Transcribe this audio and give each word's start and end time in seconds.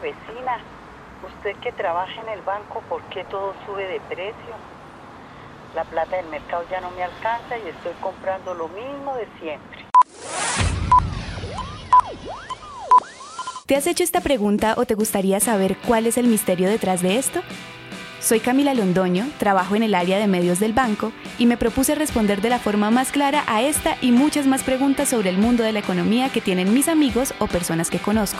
Vecina, 0.00 0.58
usted 1.26 1.56
que 1.60 1.72
trabaja 1.72 2.20
en 2.22 2.28
el 2.28 2.42
banco, 2.42 2.82
¿por 2.88 3.02
qué 3.04 3.24
todo 3.24 3.54
sube 3.66 3.86
de 3.86 4.00
precio? 4.00 4.54
La 5.74 5.84
plata 5.84 6.16
del 6.16 6.26
mercado 6.26 6.64
ya 6.70 6.80
no 6.80 6.90
me 6.92 7.02
alcanza 7.02 7.58
y 7.58 7.68
estoy 7.68 7.92
comprando 8.00 8.54
lo 8.54 8.68
mismo 8.68 9.14
de 9.16 9.28
siempre. 9.40 9.84
¿Te 13.66 13.76
has 13.76 13.86
hecho 13.86 14.02
esta 14.02 14.22
pregunta 14.22 14.74
o 14.78 14.86
te 14.86 14.94
gustaría 14.94 15.40
saber 15.40 15.76
cuál 15.86 16.06
es 16.06 16.16
el 16.16 16.26
misterio 16.26 16.68
detrás 16.68 17.02
de 17.02 17.18
esto? 17.18 17.42
Soy 18.28 18.40
Camila 18.40 18.74
Londoño, 18.74 19.26
trabajo 19.38 19.74
en 19.74 19.82
el 19.82 19.94
área 19.94 20.18
de 20.18 20.26
medios 20.26 20.60
del 20.60 20.74
banco 20.74 21.12
y 21.38 21.46
me 21.46 21.56
propuse 21.56 21.94
responder 21.94 22.42
de 22.42 22.50
la 22.50 22.58
forma 22.58 22.90
más 22.90 23.10
clara 23.10 23.42
a 23.46 23.62
esta 23.62 23.96
y 24.02 24.12
muchas 24.12 24.46
más 24.46 24.64
preguntas 24.64 25.08
sobre 25.08 25.30
el 25.30 25.38
mundo 25.38 25.64
de 25.64 25.72
la 25.72 25.78
economía 25.78 26.28
que 26.28 26.42
tienen 26.42 26.74
mis 26.74 26.88
amigos 26.88 27.32
o 27.38 27.46
personas 27.46 27.88
que 27.88 27.98
conozco. 27.98 28.38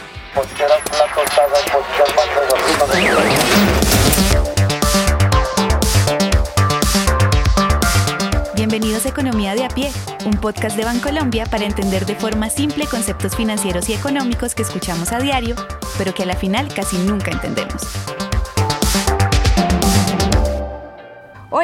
Bienvenidos 8.55 9.07
a 9.07 9.09
Economía 9.09 9.55
de 9.55 9.65
a 9.65 9.69
pie, 9.69 9.91
un 10.27 10.33
podcast 10.33 10.77
de 10.77 10.85
Bancolombia 10.85 11.47
para 11.47 11.65
entender 11.65 12.05
de 12.05 12.15
forma 12.15 12.51
simple 12.51 12.85
conceptos 12.85 13.35
financieros 13.35 13.89
y 13.89 13.95
económicos 13.95 14.55
que 14.55 14.61
escuchamos 14.61 15.13
a 15.13 15.19
diario, 15.19 15.57
pero 15.97 16.13
que 16.13 16.25
a 16.25 16.27
la 16.27 16.37
final 16.37 16.69
casi 16.75 16.99
nunca 16.99 17.31
entendemos. 17.31 17.85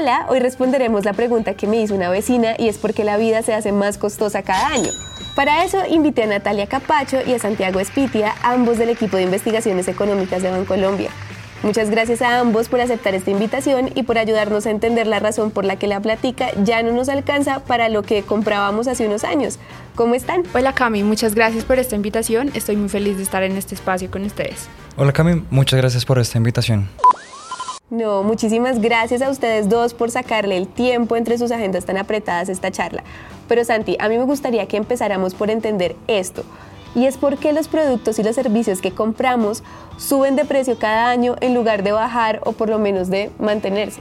Hola, 0.04 0.26
hoy 0.28 0.38
responderemos 0.38 1.06
la 1.06 1.14
pregunta 1.14 1.54
que 1.54 1.66
me 1.66 1.80
hizo 1.80 1.94
una 1.94 2.10
vecina 2.10 2.56
y 2.58 2.68
es 2.68 2.76
por 2.76 2.92
qué 2.92 3.04
la 3.04 3.16
vida 3.16 3.40
se 3.40 3.54
hace 3.54 3.72
más 3.72 3.96
costosa 3.96 4.42
cada 4.42 4.66
año. 4.66 4.90
Para 5.34 5.64
eso 5.64 5.78
invité 5.88 6.24
a 6.24 6.26
Natalia 6.26 6.66
Capacho 6.66 7.20
y 7.26 7.32
a 7.32 7.38
Santiago 7.38 7.80
Espitia, 7.80 8.34
ambos 8.42 8.76
del 8.76 8.90
equipo 8.90 9.16
de 9.16 9.22
investigaciones 9.22 9.88
económicas 9.88 10.42
de 10.42 10.50
Bancolombia. 10.50 11.08
Muchas 11.62 11.88
gracias 11.88 12.20
a 12.20 12.38
ambos 12.38 12.68
por 12.68 12.82
aceptar 12.82 13.14
esta 13.14 13.30
invitación 13.30 13.92
y 13.94 14.02
por 14.02 14.18
ayudarnos 14.18 14.66
a 14.66 14.70
entender 14.72 15.06
la 15.06 15.20
razón 15.20 15.50
por 15.50 15.64
la 15.64 15.76
que 15.76 15.86
la 15.86 16.00
platica 16.00 16.48
ya 16.62 16.82
no 16.82 16.92
nos 16.92 17.08
alcanza 17.08 17.60
para 17.60 17.88
lo 17.88 18.02
que 18.02 18.20
comprábamos 18.24 18.88
hace 18.88 19.06
unos 19.06 19.24
años. 19.24 19.58
¿Cómo 19.94 20.14
están? 20.14 20.42
Hola 20.52 20.74
Cami, 20.74 21.02
muchas 21.02 21.34
gracias 21.34 21.64
por 21.64 21.78
esta 21.78 21.96
invitación. 21.96 22.50
Estoy 22.52 22.76
muy 22.76 22.90
feliz 22.90 23.16
de 23.16 23.22
estar 23.22 23.42
en 23.42 23.56
este 23.56 23.74
espacio 23.74 24.10
con 24.10 24.22
ustedes. 24.24 24.68
Hola 24.98 25.14
Cami, 25.14 25.46
muchas 25.48 25.80
gracias 25.80 26.04
por 26.04 26.18
esta 26.18 26.36
invitación. 26.36 26.90
No, 27.90 28.22
muchísimas 28.22 28.80
gracias 28.80 29.20
a 29.20 29.28
ustedes 29.28 29.68
dos 29.68 29.92
por 29.92 30.10
sacarle 30.10 30.56
el 30.56 30.68
tiempo 30.68 31.16
entre 31.16 31.36
sus 31.36 31.50
agendas 31.50 31.84
tan 31.84 31.98
apretadas 31.98 32.48
esta 32.48 32.70
charla. 32.70 33.04
Pero 33.46 33.62
Santi, 33.62 33.96
a 34.00 34.08
mí 34.08 34.16
me 34.16 34.24
gustaría 34.24 34.66
que 34.66 34.78
empezáramos 34.78 35.34
por 35.34 35.50
entender 35.50 35.94
esto. 36.06 36.44
Y 36.94 37.04
es 37.04 37.18
por 37.18 37.36
qué 37.36 37.52
los 37.52 37.68
productos 37.68 38.18
y 38.18 38.22
los 38.22 38.36
servicios 38.36 38.80
que 38.80 38.92
compramos 38.92 39.62
suben 39.98 40.34
de 40.34 40.46
precio 40.46 40.78
cada 40.78 41.10
año 41.10 41.36
en 41.40 41.52
lugar 41.52 41.82
de 41.82 41.92
bajar 41.92 42.40
o 42.44 42.52
por 42.52 42.70
lo 42.70 42.78
menos 42.78 43.10
de 43.10 43.30
mantenerse. 43.38 44.00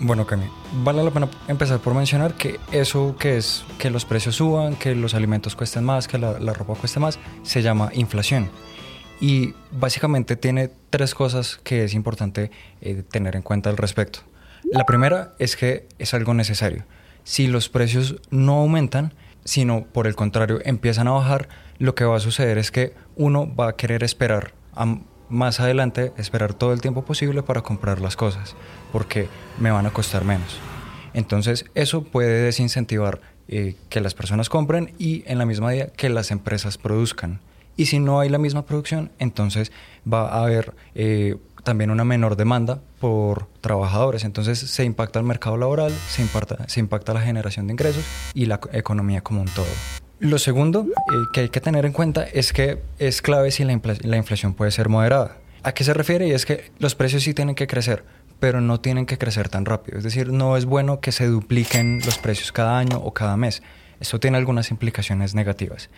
Bueno, 0.00 0.26
Cami, 0.26 0.46
vale 0.82 1.04
la 1.04 1.10
pena 1.12 1.28
empezar 1.46 1.78
por 1.78 1.94
mencionar 1.94 2.34
que 2.34 2.58
eso 2.72 3.14
que 3.16 3.36
es 3.36 3.64
que 3.78 3.90
los 3.90 4.04
precios 4.04 4.34
suban, 4.36 4.74
que 4.74 4.96
los 4.96 5.14
alimentos 5.14 5.54
cuesten 5.54 5.84
más, 5.84 6.08
que 6.08 6.18
la, 6.18 6.40
la 6.40 6.52
ropa 6.52 6.74
cueste 6.74 6.98
más, 6.98 7.18
se 7.42 7.62
llama 7.62 7.90
inflación 7.94 8.50
y 9.20 9.54
básicamente 9.72 10.36
tiene 10.36 10.70
tres 10.90 11.14
cosas 11.14 11.58
que 11.62 11.84
es 11.84 11.94
importante 11.94 12.50
eh, 12.80 13.02
tener 13.10 13.36
en 13.36 13.42
cuenta 13.42 13.70
al 13.70 13.76
respecto. 13.76 14.20
La 14.70 14.84
primera 14.84 15.34
es 15.38 15.56
que 15.56 15.86
es 15.98 16.14
algo 16.14 16.34
necesario. 16.34 16.84
Si 17.24 17.46
los 17.46 17.68
precios 17.68 18.16
no 18.30 18.54
aumentan, 18.60 19.14
sino 19.44 19.84
por 19.84 20.06
el 20.06 20.14
contrario 20.14 20.60
empiezan 20.64 21.08
a 21.08 21.12
bajar, 21.12 21.48
lo 21.78 21.94
que 21.94 22.04
va 22.04 22.16
a 22.16 22.20
suceder 22.20 22.58
es 22.58 22.70
que 22.70 22.94
uno 23.16 23.54
va 23.54 23.68
a 23.68 23.76
querer 23.76 24.02
esperar 24.02 24.52
más 25.28 25.60
adelante, 25.60 26.12
esperar 26.16 26.54
todo 26.54 26.72
el 26.72 26.80
tiempo 26.80 27.04
posible 27.04 27.42
para 27.42 27.62
comprar 27.62 28.00
las 28.00 28.16
cosas, 28.16 28.54
porque 28.92 29.28
me 29.58 29.70
van 29.70 29.86
a 29.86 29.90
costar 29.90 30.24
menos. 30.24 30.58
Entonces 31.14 31.64
eso 31.74 32.04
puede 32.04 32.42
desincentivar 32.42 33.20
eh, 33.48 33.74
que 33.88 34.00
las 34.00 34.14
personas 34.14 34.48
compren 34.48 34.92
y 34.98 35.24
en 35.26 35.38
la 35.38 35.46
misma 35.46 35.70
día 35.70 35.88
que 35.88 36.08
las 36.08 36.30
empresas 36.30 36.78
produzcan. 36.78 37.40
Y 37.78 37.86
si 37.86 38.00
no 38.00 38.18
hay 38.18 38.28
la 38.28 38.38
misma 38.38 38.66
producción, 38.66 39.12
entonces 39.20 39.70
va 40.12 40.28
a 40.28 40.42
haber 40.42 40.74
eh, 40.96 41.36
también 41.62 41.92
una 41.92 42.04
menor 42.04 42.34
demanda 42.34 42.80
por 42.98 43.46
trabajadores. 43.60 44.24
Entonces 44.24 44.58
se 44.58 44.82
impacta 44.82 45.20
el 45.20 45.24
mercado 45.24 45.56
laboral, 45.56 45.92
se 46.08 46.20
impacta, 46.22 46.68
se 46.68 46.82
la 47.14 47.20
generación 47.20 47.68
de 47.68 47.74
ingresos 47.74 48.04
y 48.34 48.46
la 48.46 48.58
economía 48.72 49.20
como 49.20 49.42
un 49.42 49.46
todo. 49.46 49.68
Lo 50.18 50.40
segundo 50.40 50.86
eh, 50.88 51.14
que 51.32 51.42
hay 51.42 51.48
que 51.50 51.60
tener 51.60 51.86
en 51.86 51.92
cuenta 51.92 52.24
es 52.24 52.52
que 52.52 52.82
es 52.98 53.22
clave 53.22 53.52
si 53.52 53.62
la, 53.62 53.80
la 54.02 54.16
inflación 54.16 54.54
puede 54.54 54.72
ser 54.72 54.88
moderada. 54.88 55.36
¿A 55.62 55.70
qué 55.70 55.84
se 55.84 55.94
refiere? 55.94 56.26
Y 56.26 56.32
es 56.32 56.46
que 56.46 56.72
los 56.80 56.96
precios 56.96 57.22
sí 57.22 57.32
tienen 57.32 57.54
que 57.54 57.68
crecer, 57.68 58.02
pero 58.40 58.60
no 58.60 58.80
tienen 58.80 59.06
que 59.06 59.18
crecer 59.18 59.48
tan 59.48 59.66
rápido. 59.66 59.98
Es 59.98 60.04
decir, 60.04 60.32
no 60.32 60.56
es 60.56 60.64
bueno 60.64 60.98
que 60.98 61.12
se 61.12 61.28
dupliquen 61.28 62.00
los 62.04 62.18
precios 62.18 62.50
cada 62.50 62.76
año 62.76 62.96
o 62.98 63.14
cada 63.14 63.36
mes. 63.36 63.62
Esto 64.00 64.18
tiene 64.18 64.36
algunas 64.36 64.72
implicaciones 64.72 65.36
negativas. 65.36 65.90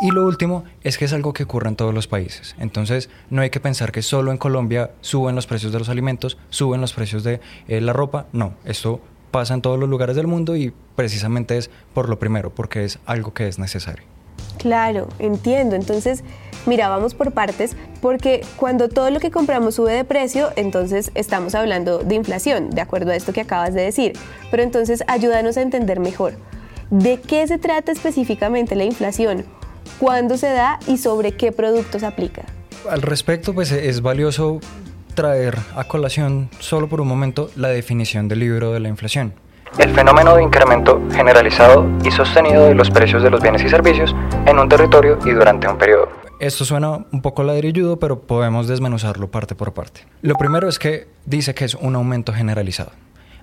Y 0.00 0.10
lo 0.10 0.26
último 0.26 0.64
es 0.82 0.98
que 0.98 1.04
es 1.04 1.12
algo 1.12 1.32
que 1.32 1.44
ocurre 1.44 1.68
en 1.68 1.76
todos 1.76 1.94
los 1.94 2.06
países. 2.06 2.54
Entonces 2.58 3.10
no 3.30 3.42
hay 3.42 3.50
que 3.50 3.60
pensar 3.60 3.92
que 3.92 4.02
solo 4.02 4.30
en 4.30 4.38
Colombia 4.38 4.90
suben 5.00 5.34
los 5.34 5.46
precios 5.46 5.72
de 5.72 5.78
los 5.78 5.88
alimentos, 5.88 6.38
suben 6.50 6.80
los 6.80 6.92
precios 6.92 7.24
de 7.24 7.40
eh, 7.68 7.80
la 7.80 7.92
ropa. 7.92 8.26
No, 8.32 8.54
esto 8.64 9.00
pasa 9.30 9.54
en 9.54 9.62
todos 9.62 9.78
los 9.78 9.88
lugares 9.88 10.16
del 10.16 10.26
mundo 10.26 10.56
y 10.56 10.72
precisamente 10.96 11.56
es 11.56 11.70
por 11.94 12.08
lo 12.08 12.18
primero, 12.18 12.50
porque 12.50 12.84
es 12.84 12.98
algo 13.06 13.32
que 13.32 13.48
es 13.48 13.58
necesario. 13.58 14.04
Claro, 14.58 15.08
entiendo. 15.18 15.76
Entonces, 15.76 16.22
mira, 16.66 16.88
vamos 16.88 17.14
por 17.14 17.32
partes, 17.32 17.76
porque 18.02 18.42
cuando 18.56 18.88
todo 18.88 19.10
lo 19.10 19.20
que 19.20 19.30
compramos 19.30 19.76
sube 19.76 19.92
de 19.92 20.04
precio, 20.04 20.50
entonces 20.56 21.10
estamos 21.14 21.54
hablando 21.54 21.98
de 21.98 22.14
inflación, 22.14 22.70
de 22.70 22.80
acuerdo 22.80 23.12
a 23.12 23.16
esto 23.16 23.32
que 23.32 23.40
acabas 23.40 23.72
de 23.72 23.82
decir. 23.82 24.12
Pero 24.50 24.62
entonces 24.62 25.02
ayúdanos 25.06 25.56
a 25.56 25.62
entender 25.62 26.00
mejor. 26.00 26.34
¿De 26.90 27.20
qué 27.20 27.46
se 27.46 27.58
trata 27.58 27.92
específicamente 27.92 28.74
la 28.74 28.84
inflación? 28.84 29.44
Cuándo 29.98 30.36
se 30.36 30.50
da 30.50 30.78
y 30.86 30.98
sobre 30.98 31.32
qué 31.32 31.52
productos 31.52 32.02
aplica. 32.02 32.44
Al 32.88 33.02
respecto, 33.02 33.54
pues 33.54 33.72
es 33.72 34.00
valioso 34.00 34.60
traer 35.14 35.58
a 35.76 35.84
colación 35.84 36.48
solo 36.58 36.88
por 36.88 37.00
un 37.00 37.08
momento 37.08 37.50
la 37.56 37.68
definición 37.68 38.28
del 38.28 38.40
libro 38.40 38.72
de 38.72 38.80
la 38.80 38.88
inflación. 38.88 39.34
El 39.78 39.90
fenómeno 39.90 40.34
de 40.34 40.42
incremento 40.42 41.00
generalizado 41.12 41.86
y 42.04 42.10
sostenido 42.10 42.66
de 42.66 42.74
los 42.74 42.90
precios 42.90 43.22
de 43.22 43.30
los 43.30 43.40
bienes 43.40 43.62
y 43.62 43.68
servicios 43.68 44.14
en 44.46 44.58
un 44.58 44.68
territorio 44.68 45.18
y 45.24 45.30
durante 45.30 45.68
un 45.68 45.78
periodo. 45.78 46.08
Esto 46.40 46.64
suena 46.64 47.04
un 47.12 47.22
poco 47.22 47.42
ladrilludo, 47.42 47.98
pero 47.98 48.22
podemos 48.22 48.66
desmenuzarlo 48.66 49.30
parte 49.30 49.54
por 49.54 49.74
parte. 49.74 50.06
Lo 50.22 50.34
primero 50.36 50.68
es 50.68 50.78
que 50.78 51.06
dice 51.26 51.54
que 51.54 51.66
es 51.66 51.74
un 51.74 51.94
aumento 51.94 52.32
generalizado. 52.32 52.92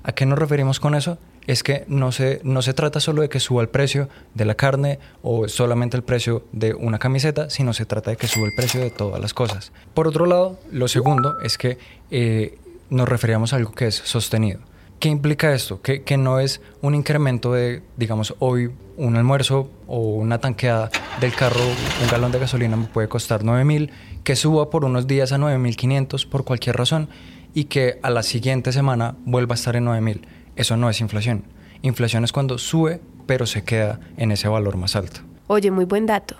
¿A 0.04 0.14
qué 0.14 0.26
nos 0.26 0.40
referimos 0.40 0.80
con 0.80 0.96
eso? 0.96 1.18
Es 1.48 1.64
que 1.64 1.86
no 1.88 2.12
se, 2.12 2.42
no 2.44 2.62
se 2.62 2.74
trata 2.74 3.00
solo 3.00 3.22
de 3.22 3.30
que 3.30 3.40
suba 3.40 3.62
el 3.62 3.70
precio 3.70 4.10
de 4.34 4.46
la 4.46 4.56
carne 4.56 5.00
o 5.22 5.48
solamente 5.48 5.98
el 5.98 6.04
precio 6.04 6.46
de 6.52 6.74
una 6.74 7.00
camiseta, 7.00 7.50
sino 7.50 7.74
se 7.74 7.86
trata 7.86 8.12
de 8.12 8.18
que 8.18 8.28
suba 8.28 8.46
el 8.46 8.54
precio 8.56 8.82
de 8.82 8.92
todas 8.92 9.20
las 9.20 9.34
cosas. 9.34 9.72
Por 9.94 10.08
otro 10.08 10.26
lado, 10.26 10.60
lo 10.72 10.88
segundo 10.88 11.40
es 11.42 11.58
que 11.58 11.78
eh, 12.12 12.58
nos 12.90 13.08
referíamos 13.08 13.54
a 13.54 13.56
algo 13.56 13.72
que 13.72 13.88
es 13.88 13.96
sostenido. 13.96 14.60
¿Qué 15.00 15.10
implica 15.10 15.54
esto? 15.54 15.82
Que, 15.82 16.02
que, 16.02 16.18
no 16.18 16.40
es 16.40 16.60
un 16.82 16.96
incremento 16.96 17.54
de, 17.54 17.84
digamos, 17.98 18.34
hoy 18.40 18.72
un 18.98 19.16
almuerzo 19.16 19.70
o 19.86 20.00
una 20.00 20.40
tanqueada 20.40 20.90
del 21.22 21.36
carro, 21.36 21.62
un 22.02 22.10
galón 22.10 22.32
de 22.32 22.40
gasolina 22.40 22.76
me 22.76 22.88
puede 22.88 23.08
costar 23.08 23.44
9 23.44 23.64
mil, 23.64 23.92
que 24.24 24.36
suba 24.36 24.72
por 24.72 24.86
unos 24.86 25.06
días 25.06 25.32
a 25.32 25.38
9.500 25.38 26.28
por 26.28 26.44
cualquier 26.44 26.78
razón 26.78 27.10
y 27.54 27.66
que 27.66 28.00
a 28.02 28.10
la 28.10 28.24
siguiente 28.24 28.72
semana 28.72 29.16
vuelva 29.24 29.54
a 29.54 29.58
estar 29.58 29.76
en 29.76 29.86
9000. 29.86 30.28
Eso 30.58 30.76
no 30.76 30.90
es 30.90 31.00
inflación. 31.00 31.44
Inflación 31.84 32.24
es 32.24 32.34
cuando 32.34 32.58
sube, 32.58 33.00
pero 33.26 33.46
se 33.46 33.64
queda 33.64 34.00
en 34.18 34.32
ese 34.32 34.48
valor 34.48 34.76
más 34.76 34.96
alto. 34.96 35.22
Oye, 35.48 35.72
muy 35.72 35.86
buen 35.86 36.06
dato. 36.06 36.36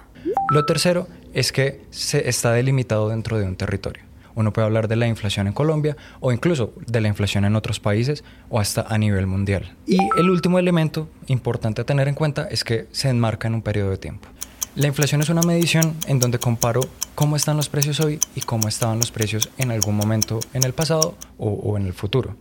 Lo 0.52 0.66
tercero 0.66 1.08
es 1.34 1.52
que 1.52 1.82
se 1.92 2.28
está 2.28 2.52
delimitado 2.52 3.10
dentro 3.10 3.38
de 3.38 3.46
un 3.46 3.56
territorio. 3.56 4.04
Uno 4.34 4.54
puede 4.54 4.66
hablar 4.66 4.88
de 4.88 4.96
la 4.96 5.08
inflación 5.08 5.48
en 5.48 5.54
Colombia 5.54 5.98
o 6.20 6.32
incluso 6.32 6.74
de 6.86 7.02
la 7.02 7.08
inflación 7.08 7.46
en 7.46 7.56
otros 7.56 7.80
países 7.80 8.24
o 8.50 8.60
hasta 8.60 8.82
a 8.82 8.98
nivel 8.98 9.26
mundial. 9.26 9.76
Y 9.86 9.98
el 10.18 10.30
último 10.30 10.60
elemento 10.60 11.10
importante 11.28 11.82
a 11.82 11.86
tener 11.86 12.08
en 12.08 12.14
cuenta 12.14 12.48
es 12.50 12.64
que 12.64 12.88
se 12.92 13.10
enmarca 13.10 13.48
en 13.48 13.56
un 13.56 13.62
periodo 13.62 13.92
de 13.92 13.98
tiempo. 13.98 14.28
La 14.76 14.86
inflación 14.86 15.22
es 15.22 15.30
una 15.30 15.42
medición 15.42 15.96
en 16.06 16.20
donde 16.20 16.38
comparo 16.38 16.82
cómo 17.16 17.36
están 17.36 17.58
los 17.58 17.68
precios 17.68 18.00
hoy 18.00 18.20
y 18.36 18.42
cómo 18.42 18.68
estaban 18.68 19.00
los 19.00 19.10
precios 19.10 19.50
en 19.58 19.72
algún 19.72 19.96
momento 19.96 20.40
en 20.54 20.64
el 20.64 20.74
pasado 20.74 21.16
o, 21.40 21.76
en 21.78 21.88
el 21.88 21.94
futuro. 21.94 22.36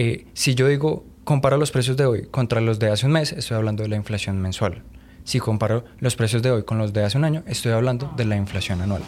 Eh, 0.00 0.26
si 0.32 0.54
yo 0.54 0.68
digo 0.68 1.02
comparo 1.24 1.56
los 1.56 1.72
precios 1.72 1.96
de 1.96 2.06
hoy 2.06 2.28
contra 2.30 2.60
los 2.60 2.78
de 2.78 2.88
hace 2.88 3.04
un 3.04 3.10
mes, 3.10 3.32
estoy 3.32 3.56
hablando 3.56 3.82
de 3.82 3.88
la 3.88 3.96
inflación 3.96 4.40
mensual. 4.40 4.84
Si 5.24 5.40
comparo 5.40 5.82
los 5.98 6.14
precios 6.14 6.40
de 6.40 6.52
hoy 6.52 6.62
con 6.62 6.78
los 6.78 6.92
de 6.92 7.02
hace 7.02 7.18
un 7.18 7.24
año, 7.24 7.42
estoy 7.48 7.72
hablando 7.72 8.08
de 8.16 8.24
la 8.24 8.36
inflación 8.36 8.80
anual. 8.80 9.02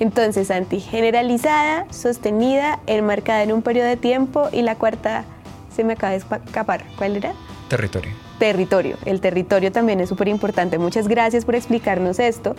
Entonces, 0.00 0.50
anti 0.50 0.80
generalizada, 0.80 1.84
sostenida, 1.90 2.80
enmarcada 2.86 3.42
en 3.42 3.52
un 3.52 3.60
periodo 3.60 3.88
de 3.88 3.98
tiempo 3.98 4.48
y 4.50 4.62
la 4.62 4.76
cuarta 4.76 5.26
se 5.70 5.84
me 5.84 5.92
acaba 5.92 6.12
de 6.12 6.16
escapar. 6.20 6.82
¿Cuál 6.96 7.18
era? 7.18 7.34
Territorio. 7.68 8.12
Territorio. 8.38 8.96
El 9.04 9.20
territorio 9.20 9.70
también 9.70 10.00
es 10.00 10.08
súper 10.08 10.28
importante. 10.28 10.78
Muchas 10.78 11.08
gracias 11.08 11.44
por 11.44 11.56
explicarnos 11.56 12.18
esto. 12.18 12.56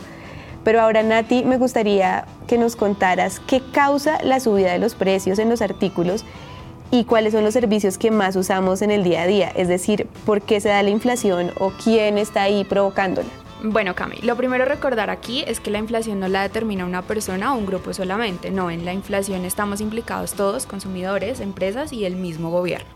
Pero 0.64 0.80
ahora, 0.80 1.02
Nati, 1.02 1.44
me 1.44 1.58
gustaría 1.58 2.26
que 2.46 2.60
nos 2.60 2.76
contaras 2.76 3.42
qué 3.48 3.64
causa 3.74 4.24
la 4.24 4.40
subida 4.40 4.72
de 4.72 4.78
los 4.78 4.94
precios 4.94 5.40
en 5.40 5.50
los 5.50 5.64
artículos 5.64 6.24
y 6.94 7.06
cuáles 7.06 7.34
son 7.34 7.44
los 7.44 7.56
servicios 7.56 7.98
que 7.98 8.12
más 8.12 8.36
usamos 8.36 8.84
en 8.84 8.92
el 8.92 9.04
día 9.04 9.24
a 9.24 9.26
día, 9.26 9.52
es 9.56 9.68
decir, 9.68 10.06
por 10.28 10.44
qué 10.44 10.62
se 10.62 10.70
da 10.70 10.84
la 10.84 10.92
inflación 10.92 11.50
o 11.60 11.72
quién 11.84 12.20
está 12.20 12.44
ahí 12.44 12.64
provocándola. 12.66 13.28
Bueno, 13.64 13.96
Cami, 13.96 14.18
lo 14.22 14.38
primero 14.38 14.64
a 14.64 14.68
recordar 14.68 15.10
aquí 15.10 15.44
es 15.48 15.60
que 15.60 15.72
la 15.72 15.80
inflación 15.80 16.20
no 16.20 16.28
la 16.28 16.44
determina 16.44 16.86
una 16.86 17.02
persona 17.02 17.52
o 17.52 17.58
un 17.58 17.66
grupo 17.66 17.96
solamente, 17.96 18.52
no, 18.52 18.70
en 18.70 18.86
la 18.86 18.94
inflación 18.94 19.44
estamos 19.44 19.82
implicados 19.82 20.34
todos, 20.34 20.68
consumidores, 20.68 21.40
empresas 21.40 21.92
y 21.94 22.06
el 22.06 22.16
mismo 22.16 22.52
gobierno. 22.52 22.90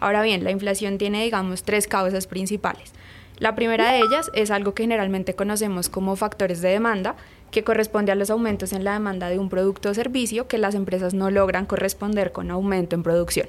Ahora 0.00 0.22
bien, 0.22 0.42
la 0.42 0.50
inflación 0.50 0.96
tiene, 0.96 1.22
digamos, 1.22 1.64
tres 1.64 1.86
causas 1.86 2.26
principales. 2.26 2.94
La 3.36 3.54
primera 3.54 3.92
de 3.92 3.98
ellas 3.98 4.30
es 4.32 4.50
algo 4.52 4.72
que 4.72 4.84
generalmente 4.84 5.34
conocemos 5.34 5.90
como 5.90 6.16
factores 6.16 6.62
de 6.62 6.70
demanda, 6.70 7.16
que 7.54 7.62
corresponde 7.62 8.10
a 8.10 8.16
los 8.16 8.30
aumentos 8.30 8.72
en 8.72 8.82
la 8.82 8.94
demanda 8.94 9.28
de 9.28 9.38
un 9.38 9.48
producto 9.48 9.88
o 9.88 9.94
servicio 9.94 10.48
que 10.48 10.58
las 10.58 10.74
empresas 10.74 11.14
no 11.14 11.30
logran 11.30 11.66
corresponder 11.66 12.32
con 12.32 12.50
aumento 12.50 12.96
en 12.96 13.04
producción. 13.04 13.46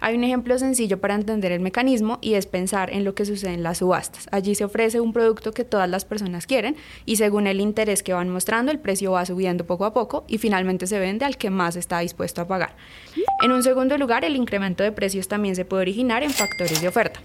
Hay 0.00 0.16
un 0.16 0.24
ejemplo 0.24 0.58
sencillo 0.58 0.98
para 0.98 1.14
entender 1.14 1.52
el 1.52 1.60
mecanismo 1.60 2.18
y 2.22 2.34
es 2.34 2.46
pensar 2.46 2.92
en 2.92 3.04
lo 3.04 3.14
que 3.14 3.24
sucede 3.24 3.52
en 3.52 3.62
las 3.62 3.78
subastas. 3.78 4.26
Allí 4.32 4.56
se 4.56 4.64
ofrece 4.64 4.98
un 4.98 5.12
producto 5.12 5.52
que 5.52 5.62
todas 5.62 5.88
las 5.88 6.04
personas 6.04 6.48
quieren 6.48 6.74
y 7.06 7.16
según 7.16 7.46
el 7.46 7.60
interés 7.60 8.02
que 8.02 8.14
van 8.14 8.30
mostrando 8.30 8.72
el 8.72 8.80
precio 8.80 9.12
va 9.12 9.24
subiendo 9.24 9.64
poco 9.64 9.84
a 9.84 9.92
poco 9.92 10.24
y 10.26 10.38
finalmente 10.38 10.88
se 10.88 10.98
vende 10.98 11.24
al 11.24 11.36
que 11.36 11.50
más 11.50 11.76
está 11.76 12.00
dispuesto 12.00 12.40
a 12.40 12.48
pagar. 12.48 12.74
En 13.44 13.52
un 13.52 13.62
segundo 13.62 13.96
lugar, 13.96 14.24
el 14.24 14.34
incremento 14.34 14.82
de 14.82 14.90
precios 14.90 15.28
también 15.28 15.54
se 15.54 15.64
puede 15.64 15.82
originar 15.82 16.24
en 16.24 16.30
factores 16.30 16.80
de 16.80 16.88
oferta. 16.88 17.20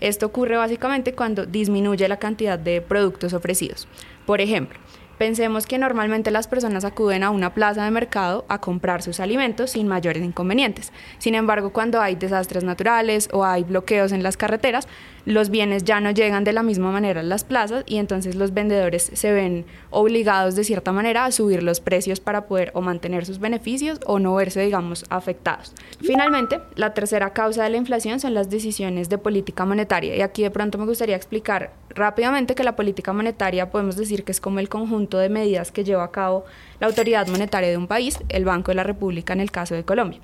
Esto 0.00 0.26
ocurre 0.26 0.56
básicamente 0.56 1.12
cuando 1.12 1.46
disminuye 1.46 2.08
la 2.08 2.18
cantidad 2.18 2.58
de 2.58 2.80
productos 2.80 3.34
ofrecidos. 3.34 3.86
Por 4.26 4.40
ejemplo, 4.40 4.78
Pensemos 5.18 5.66
que 5.66 5.78
normalmente 5.78 6.30
las 6.30 6.48
personas 6.48 6.84
acuden 6.84 7.22
a 7.22 7.30
una 7.30 7.54
plaza 7.54 7.84
de 7.84 7.90
mercado 7.90 8.44
a 8.48 8.60
comprar 8.60 9.02
sus 9.02 9.20
alimentos 9.20 9.70
sin 9.70 9.86
mayores 9.86 10.24
inconvenientes. 10.24 10.92
Sin 11.18 11.34
embargo, 11.34 11.72
cuando 11.72 12.00
hay 12.00 12.16
desastres 12.16 12.64
naturales 12.64 13.28
o 13.32 13.44
hay 13.44 13.62
bloqueos 13.62 14.12
en 14.12 14.22
las 14.22 14.36
carreteras, 14.36 14.88
los 15.24 15.50
bienes 15.50 15.84
ya 15.84 16.00
no 16.00 16.10
llegan 16.10 16.44
de 16.44 16.52
la 16.52 16.62
misma 16.62 16.90
manera 16.90 17.20
a 17.20 17.22
las 17.22 17.44
plazas 17.44 17.84
y 17.86 17.96
entonces 17.96 18.34
los 18.34 18.52
vendedores 18.52 19.10
se 19.14 19.32
ven 19.32 19.64
obligados 19.90 20.54
de 20.54 20.64
cierta 20.64 20.92
manera 20.92 21.24
a 21.24 21.32
subir 21.32 21.62
los 21.62 21.80
precios 21.80 22.20
para 22.20 22.46
poder 22.46 22.72
o 22.74 22.82
mantener 22.82 23.24
sus 23.24 23.38
beneficios 23.38 24.00
o 24.06 24.18
no 24.18 24.34
verse, 24.34 24.60
digamos, 24.60 25.04
afectados. 25.08 25.74
Finalmente, 26.02 26.60
la 26.74 26.92
tercera 26.92 27.32
causa 27.32 27.62
de 27.62 27.70
la 27.70 27.76
inflación 27.76 28.20
son 28.20 28.34
las 28.34 28.50
decisiones 28.50 29.08
de 29.08 29.18
política 29.18 29.64
monetaria 29.64 30.14
y 30.16 30.20
aquí 30.20 30.42
de 30.42 30.50
pronto 30.50 30.76
me 30.76 30.86
gustaría 30.86 31.16
explicar 31.16 31.72
rápidamente 31.94 32.54
que 32.54 32.64
la 32.64 32.76
política 32.76 33.12
monetaria 33.12 33.70
podemos 33.70 33.96
decir 33.96 34.24
que 34.24 34.32
es 34.32 34.40
como 34.40 34.58
el 34.58 34.68
conjunto 34.68 35.18
de 35.18 35.28
medidas 35.28 35.72
que 35.72 35.84
lleva 35.84 36.04
a 36.04 36.10
cabo 36.10 36.44
la 36.80 36.86
autoridad 36.86 37.26
monetaria 37.28 37.70
de 37.70 37.76
un 37.76 37.86
país, 37.86 38.18
el 38.28 38.44
Banco 38.44 38.70
de 38.70 38.76
la 38.76 38.84
República 38.84 39.32
en 39.32 39.40
el 39.40 39.50
caso 39.50 39.74
de 39.74 39.84
Colombia. 39.84 40.20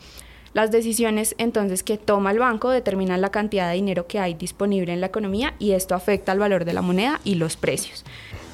Las 0.52 0.72
decisiones 0.72 1.36
entonces 1.38 1.84
que 1.84 1.96
toma 1.96 2.32
el 2.32 2.40
banco 2.40 2.70
determinan 2.70 3.20
la 3.20 3.30
cantidad 3.30 3.68
de 3.68 3.76
dinero 3.76 4.08
que 4.08 4.18
hay 4.18 4.34
disponible 4.34 4.92
en 4.92 5.00
la 5.00 5.06
economía 5.06 5.54
y 5.60 5.72
esto 5.72 5.94
afecta 5.94 6.32
al 6.32 6.40
valor 6.40 6.64
de 6.64 6.72
la 6.72 6.82
moneda 6.82 7.20
y 7.22 7.36
los 7.36 7.56
precios. 7.56 8.04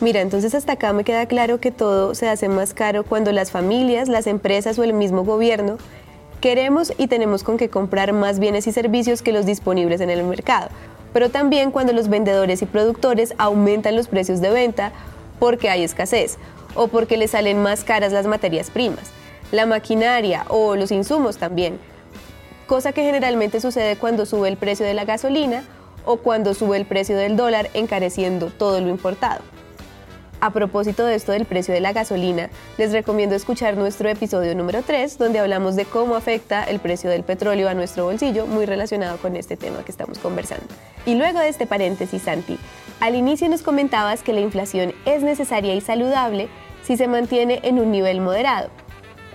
Mira, 0.03 0.21
entonces 0.21 0.55
hasta 0.55 0.73
acá 0.73 0.93
me 0.93 1.05
queda 1.05 1.25
claro 1.25 1.59
que 1.59 1.71
todo 1.71 2.15
se 2.15 2.29
hace 2.29 2.51
más 2.51 2.75
caro 2.75 3.03
cuando 3.03 3.33
las 3.33 3.51
familias, 3.51 4.11
las 4.11 4.27
empresas 4.27 4.79
o 4.79 4.85
el 4.85 4.93
mismo 4.93 5.25
gobierno 5.25 5.79
queremos 6.43 6.93
y 6.99 7.07
tenemos 7.07 7.43
con 7.43 7.57
qué 7.57 7.71
comprar 7.71 8.13
más 8.13 8.39
bienes 8.39 8.67
y 8.67 8.73
servicios 8.73 9.23
que 9.23 9.33
los 9.33 9.47
disponibles 9.47 10.03
en 10.03 10.11
el 10.11 10.23
mercado, 10.23 10.69
pero 11.17 11.31
también 11.31 11.71
cuando 11.71 11.95
los 11.95 12.11
vendedores 12.11 12.61
y 12.61 12.67
productores 12.67 13.33
aumentan 13.39 13.97
los 13.97 14.07
precios 14.07 14.43
de 14.43 14.51
venta 14.51 14.93
porque 15.39 15.71
hay 15.71 15.83
escasez 15.83 16.37
o 16.75 16.89
porque 16.89 17.17
les 17.17 17.31
salen 17.31 17.63
más 17.63 17.85
caras 17.85 18.13
las 18.13 18.27
materias 18.27 18.69
primas 18.69 19.11
la 19.51 19.65
maquinaria 19.65 20.45
o 20.49 20.77
los 20.77 20.91
insumos 20.91 21.39
también, 21.39 21.79
cosa 22.67 22.93
que 22.93 23.03
generalmente 23.03 23.63
sucede 23.63 23.97
cuando 23.97 24.27
sube 24.27 24.51
el 24.51 24.59
precio 24.59 24.85
de 24.85 24.93
la 24.93 25.07
gasolina 25.07 25.65
o 26.05 26.19
cuando 26.19 26.53
sube 26.53 26.77
el 26.77 26.85
precio 26.85 27.17
del 27.17 27.35
dólar 27.35 27.71
encareciendo 27.73 28.49
todo 28.49 28.83
lo 28.83 28.91
importado. 28.91 29.41
A 30.41 30.51
propósito 30.51 31.05
de 31.05 31.15
esto 31.15 31.33
del 31.33 31.47
precio 31.47 31.73
de 31.73 31.81
la 31.81 31.93
gasolina, 31.93 32.51
les 32.79 32.93
recomiendo 32.93 33.35
escuchar 33.35 33.77
nuestro 33.77 34.09
episodio 34.09 34.55
número 34.55 34.83
3, 34.83 35.19
donde 35.19 35.39
hablamos 35.39 35.77
de 35.77 35.85
cómo 35.85 36.15
afecta 36.15 36.65
el 36.65 36.79
precio 36.79 37.11
del 37.11 37.23
petróleo 37.23 37.69
a 37.69 37.75
nuestro 37.75 38.05
bolsillo, 38.05 38.47
muy 38.47 38.67
relacionado 38.67 39.17
con 39.19 39.37
este 39.37 39.57
tema 39.57 39.85
que 39.85 39.91
estamos 39.93 40.19
conversando. 40.19 40.67
Y 41.07 41.15
luego 41.15 41.39
de 41.39 41.49
este 41.49 41.67
paréntesis, 41.67 42.23
Santi, 42.23 42.59
al 43.01 43.15
inicio 43.15 43.49
nos 43.49 43.63
comentabas 43.63 44.23
que 44.23 44.33
la 44.33 44.41
inflación 44.41 44.95
es 45.05 45.23
necesaria 45.23 45.75
y 45.75 45.81
saludable 45.81 46.49
si 46.83 46.97
se 46.97 47.09
mantiene 47.09 47.61
en 47.63 47.79
un 47.79 47.91
nivel 47.91 48.21
moderado, 48.21 48.71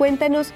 Cuéntanos, 0.01 0.51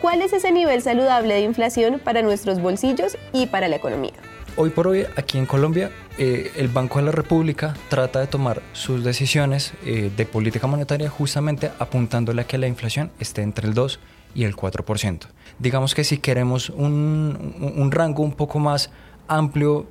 ¿cuál 0.00 0.22
es 0.22 0.32
ese 0.32 0.52
nivel 0.52 0.80
saludable 0.80 1.34
de 1.34 1.42
inflación 1.42 1.98
para 1.98 2.22
nuestros 2.22 2.62
bolsillos 2.62 3.18
y 3.34 3.46
para 3.46 3.68
la 3.68 3.76
economía? 3.76 4.14
Hoy 4.58 4.70
por 4.70 4.88
hoy, 4.88 5.04
aquí 5.16 5.36
en 5.36 5.44
Colombia, 5.44 5.90
eh, 6.16 6.50
el 6.56 6.68
Banco 6.68 6.98
de 6.98 7.04
la 7.04 7.12
República 7.12 7.76
trata 7.90 8.20
de 8.20 8.26
tomar 8.26 8.62
sus 8.72 9.04
decisiones 9.04 9.74
eh, 9.84 10.10
de 10.16 10.24
política 10.24 10.66
monetaria 10.66 11.10
justamente 11.10 11.70
apuntándole 11.78 12.40
a 12.40 12.46
que 12.46 12.56
la 12.56 12.66
inflación 12.66 13.10
esté 13.20 13.42
entre 13.42 13.68
el 13.68 13.74
2 13.74 14.00
y 14.34 14.44
el 14.44 14.56
4%. 14.56 15.26
Digamos 15.58 15.94
que 15.94 16.04
si 16.04 16.16
queremos 16.16 16.70
un, 16.70 17.90
rango 17.92 18.22
un 18.22 18.32
poco 18.32 18.58
más 18.58 18.88
amplio 19.28 19.86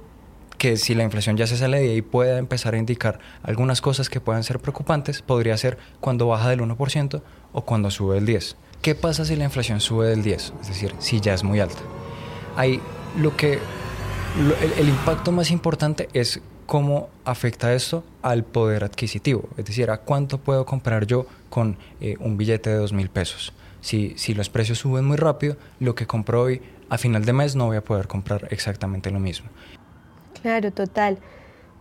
que 0.57 0.77
si 0.77 0.95
la 0.95 1.03
inflación 1.03 1.38
ya 1.38 1.45
se 1.45 1.57
sale 1.57 1.79
de 1.79 1.91
ahí 1.91 2.01
pueda 2.01 2.39
empezar 2.39 2.73
a 2.73 2.79
indicar 2.79 3.19
algunas 3.44 3.81
cosas 3.81 4.09
que 4.09 4.19
puedan 4.19 4.44
ser 4.44 4.59
preocupantes, 4.59 5.21
podría 5.21 5.56
ser 5.57 5.77
cuando 6.00 6.25
baja 6.25 6.50
del 6.50 6.61
1% 6.61 7.21
o 7.53 7.61
cuando 7.61 7.91
sube 7.91 8.15
del 8.15 8.25
10%. 8.25 8.56
¿Qué 8.81 8.95
pasa 8.95 9.25
si 9.25 9.35
la 9.35 9.44
inflación 9.44 9.79
sube 9.79 10.07
del 10.07 10.23
10? 10.23 10.53
Es 10.61 10.68
decir, 10.68 10.95
si 10.97 11.21
ya 11.21 11.35
es 11.35 11.44
muy 11.44 11.59
alta. 11.59 11.81
Ahí 12.56 12.81
lo 13.15 13.35
que 13.38 13.59
el, 14.35 14.89
impacto 14.89 15.31
más 15.31 15.49
importante 15.49 16.09
es 16.13 16.41
cómo 16.65 17.09
afecta 17.23 17.73
esto 17.73 18.03
al 18.21 18.43
poder 18.43 18.83
adquisitivo, 18.83 19.47
es 19.57 19.65
decir, 19.65 19.89
a 19.89 19.97
cuánto 19.97 20.39
puedo 20.39 20.65
comprar 20.65 21.07
yo 21.07 21.25
con 21.49 21.77
eh, 22.01 22.15
un 22.19 22.37
billete 22.37 22.69
de 22.69 22.75
dos 22.75 22.91
mil 22.91 23.09
pesos. 23.09 23.53
Si, 23.79 24.13
si 24.17 24.33
los 24.33 24.49
precios 24.49 24.79
suben 24.79 25.05
muy 25.05 25.15
rápido, 25.15 25.55
lo 25.79 25.95
que 25.95 26.05
compro 26.05 26.41
hoy 26.41 26.61
a 26.89 26.97
final 26.97 27.23
de 27.23 27.33
mes 27.33 27.55
no 27.55 27.67
voy 27.67 27.77
a 27.77 27.83
poder 27.83 28.07
comprar 28.07 28.47
exactamente 28.51 29.09
lo 29.09 29.19
mismo. 29.19 29.47
Claro, 30.41 30.71
total. 30.71 31.17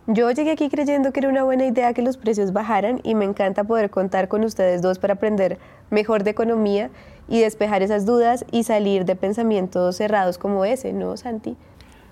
Yo 0.07 0.29
llegué 0.31 0.51
aquí 0.51 0.69
creyendo 0.69 1.11
que 1.11 1.19
era 1.19 1.29
una 1.29 1.43
buena 1.43 1.65
idea 1.65 1.93
que 1.93 2.03
los 2.03 2.17
precios 2.17 2.53
bajaran 2.53 3.01
y 3.03 3.15
me 3.15 3.25
encanta 3.25 3.63
poder 3.63 3.89
contar 3.89 4.27
con 4.27 4.43
ustedes 4.43 4.81
dos 4.81 4.99
para 4.99 5.15
aprender 5.15 5.57
mejor 5.89 6.23
de 6.23 6.31
economía 6.31 6.89
y 7.27 7.39
despejar 7.41 7.81
esas 7.81 8.05
dudas 8.05 8.45
y 8.51 8.63
salir 8.63 9.05
de 9.05 9.15
pensamientos 9.15 9.97
cerrados 9.97 10.37
como 10.37 10.63
ese, 10.63 10.93
¿no, 10.93 11.17
Santi? 11.17 11.57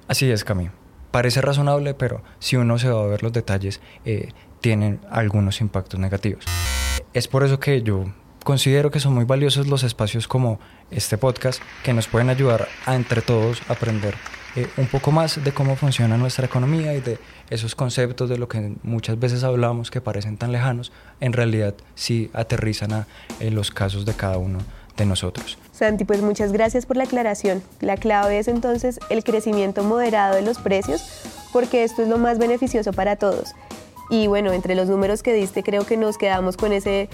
Así 0.07 0.29
es, 0.29 0.43
Cami. 0.43 0.69
Parece 1.12 1.41
razonable, 1.41 1.93
pero 1.93 2.24
si 2.39 2.55
uno 2.55 2.79
se 2.79 2.89
va 2.89 3.03
a 3.03 3.07
ver 3.07 3.24
los 3.24 3.33
detalles, 3.33 3.81
eh, 4.03 4.29
tienen 4.62 5.00
algunos 5.10 5.62
impactos 5.62 6.00
negativos. 6.00 6.45
Es 7.13 7.27
por 7.27 7.43
eso 7.43 7.60
que 7.60 7.83
yo 7.83 8.05
considero 8.43 8.91
que 8.91 9.00
son 9.00 9.13
muy 9.13 9.25
valiosos 9.25 9.67
los 9.67 9.83
espacios 9.83 10.27
como 10.27 10.60
este 10.91 11.17
podcast 11.17 11.62
que 11.83 11.93
nos 11.93 12.07
pueden 12.07 12.29
ayudar 12.29 12.67
a 12.86 12.95
entre 12.95 13.22
todos 13.22 13.62
aprender 13.69 14.15
eh, 14.55 14.67
un 14.77 14.88
poco 14.88 15.12
más 15.12 15.43
de 15.43 15.51
cómo 15.53 15.75
funciona 15.75 16.17
nuestra 16.17 16.45
economía 16.45 16.93
y 16.93 17.01
de 17.01 17.19
esos 17.50 17.74
conceptos 17.75 18.29
de 18.29 18.38
lo 18.38 18.48
que 18.48 18.75
muchas 18.83 19.17
veces 19.19 19.43
hablamos 19.43 19.89
que 19.89 20.01
parecen 20.01 20.38
tan 20.38 20.51
lejanos, 20.51 20.91
en 21.19 21.33
realidad 21.33 21.75
sí 21.95 22.29
aterrizan 22.33 22.93
a 22.93 23.07
los 23.39 23.72
casos 23.72 24.05
de 24.05 24.13
cada 24.13 24.38
uno 24.38 24.60
de 24.98 25.05
nosotros. 25.05 25.57
Santi, 25.74 26.06
pues 26.06 26.22
muchas 26.22 26.51
gracias 26.51 26.86
por 26.86 26.98
la 26.98 27.06
aclaración. 27.06 27.63
La 27.82 27.98
clave 27.98 28.38
es 28.38 28.48
entonces 28.48 29.00
el 29.10 29.24
crecimiento 29.24 29.84
moderado 29.84 30.36
de 30.36 30.44
los 30.44 30.60
precios, 30.60 31.03
porque 31.51 31.84
esto 31.84 32.03
es 32.03 32.08
lo 32.08 32.20
más 32.20 32.38
beneficioso 32.38 32.94
para 32.94 33.15
todos. 33.15 33.56
Y 34.10 34.27
bueno, 34.27 34.53
entre 34.53 34.75
los 34.75 34.88
números 34.88 35.24
que 35.24 35.34
diste, 35.34 35.63
creo 35.63 35.86
que 35.86 35.98
nos 35.98 36.20
quedamos 36.20 36.58
con 36.58 36.74
ese 36.74 37.10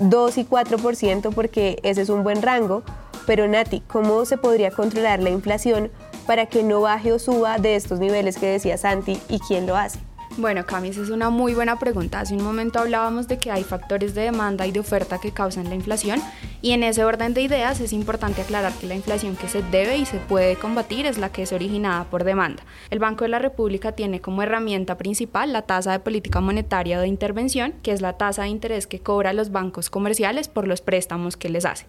2 0.00 0.38
y 0.38 0.44
4% 0.44 1.32
porque 1.32 1.78
ese 1.84 2.02
es 2.02 2.08
un 2.08 2.24
buen 2.24 2.42
rango. 2.42 2.82
Pero 3.26 3.46
Nati, 3.46 3.80
¿cómo 3.80 4.24
se 4.24 4.38
podría 4.38 4.72
controlar 4.72 5.20
la 5.22 5.30
inflación 5.30 5.90
para 6.26 6.46
que 6.46 6.64
no 6.64 6.80
baje 6.80 7.12
o 7.12 7.18
suba 7.20 7.58
de 7.58 7.76
estos 7.76 8.00
niveles 8.00 8.38
que 8.38 8.46
decía 8.46 8.76
Santi 8.76 9.20
y 9.28 9.38
quién 9.38 9.66
lo 9.66 9.76
hace? 9.76 10.00
Bueno, 10.40 10.64
Cami, 10.64 10.88
esa 10.88 11.02
es 11.02 11.10
una 11.10 11.28
muy 11.28 11.52
buena 11.52 11.78
pregunta. 11.78 12.20
Hace 12.20 12.34
un 12.34 12.42
momento 12.42 12.78
hablábamos 12.78 13.28
de 13.28 13.36
que 13.36 13.50
hay 13.50 13.62
factores 13.62 14.14
de 14.14 14.22
demanda 14.22 14.66
y 14.66 14.72
de 14.72 14.80
oferta 14.80 15.20
que 15.20 15.32
causan 15.32 15.68
la 15.68 15.74
inflación 15.74 16.18
y 16.62 16.70
en 16.70 16.82
ese 16.82 17.04
orden 17.04 17.34
de 17.34 17.42
ideas 17.42 17.78
es 17.80 17.92
importante 17.92 18.40
aclarar 18.40 18.72
que 18.72 18.86
la 18.86 18.94
inflación 18.94 19.36
que 19.36 19.48
se 19.48 19.62
debe 19.62 19.98
y 19.98 20.06
se 20.06 20.16
puede 20.16 20.56
combatir 20.56 21.04
es 21.04 21.18
la 21.18 21.30
que 21.30 21.42
es 21.42 21.52
originada 21.52 22.04
por 22.04 22.24
demanda. 22.24 22.62
El 22.88 23.00
Banco 23.00 23.24
de 23.24 23.28
la 23.28 23.38
República 23.38 23.92
tiene 23.92 24.22
como 24.22 24.42
herramienta 24.42 24.96
principal 24.96 25.52
la 25.52 25.60
tasa 25.60 25.92
de 25.92 25.98
política 25.98 26.40
monetaria 26.40 26.98
de 26.98 27.06
intervención, 27.06 27.74
que 27.82 27.92
es 27.92 28.00
la 28.00 28.14
tasa 28.14 28.44
de 28.44 28.48
interés 28.48 28.86
que 28.86 29.00
cobra 29.00 29.34
los 29.34 29.52
bancos 29.52 29.90
comerciales 29.90 30.48
por 30.48 30.66
los 30.66 30.80
préstamos 30.80 31.36
que 31.36 31.50
les 31.50 31.66
hace. 31.66 31.84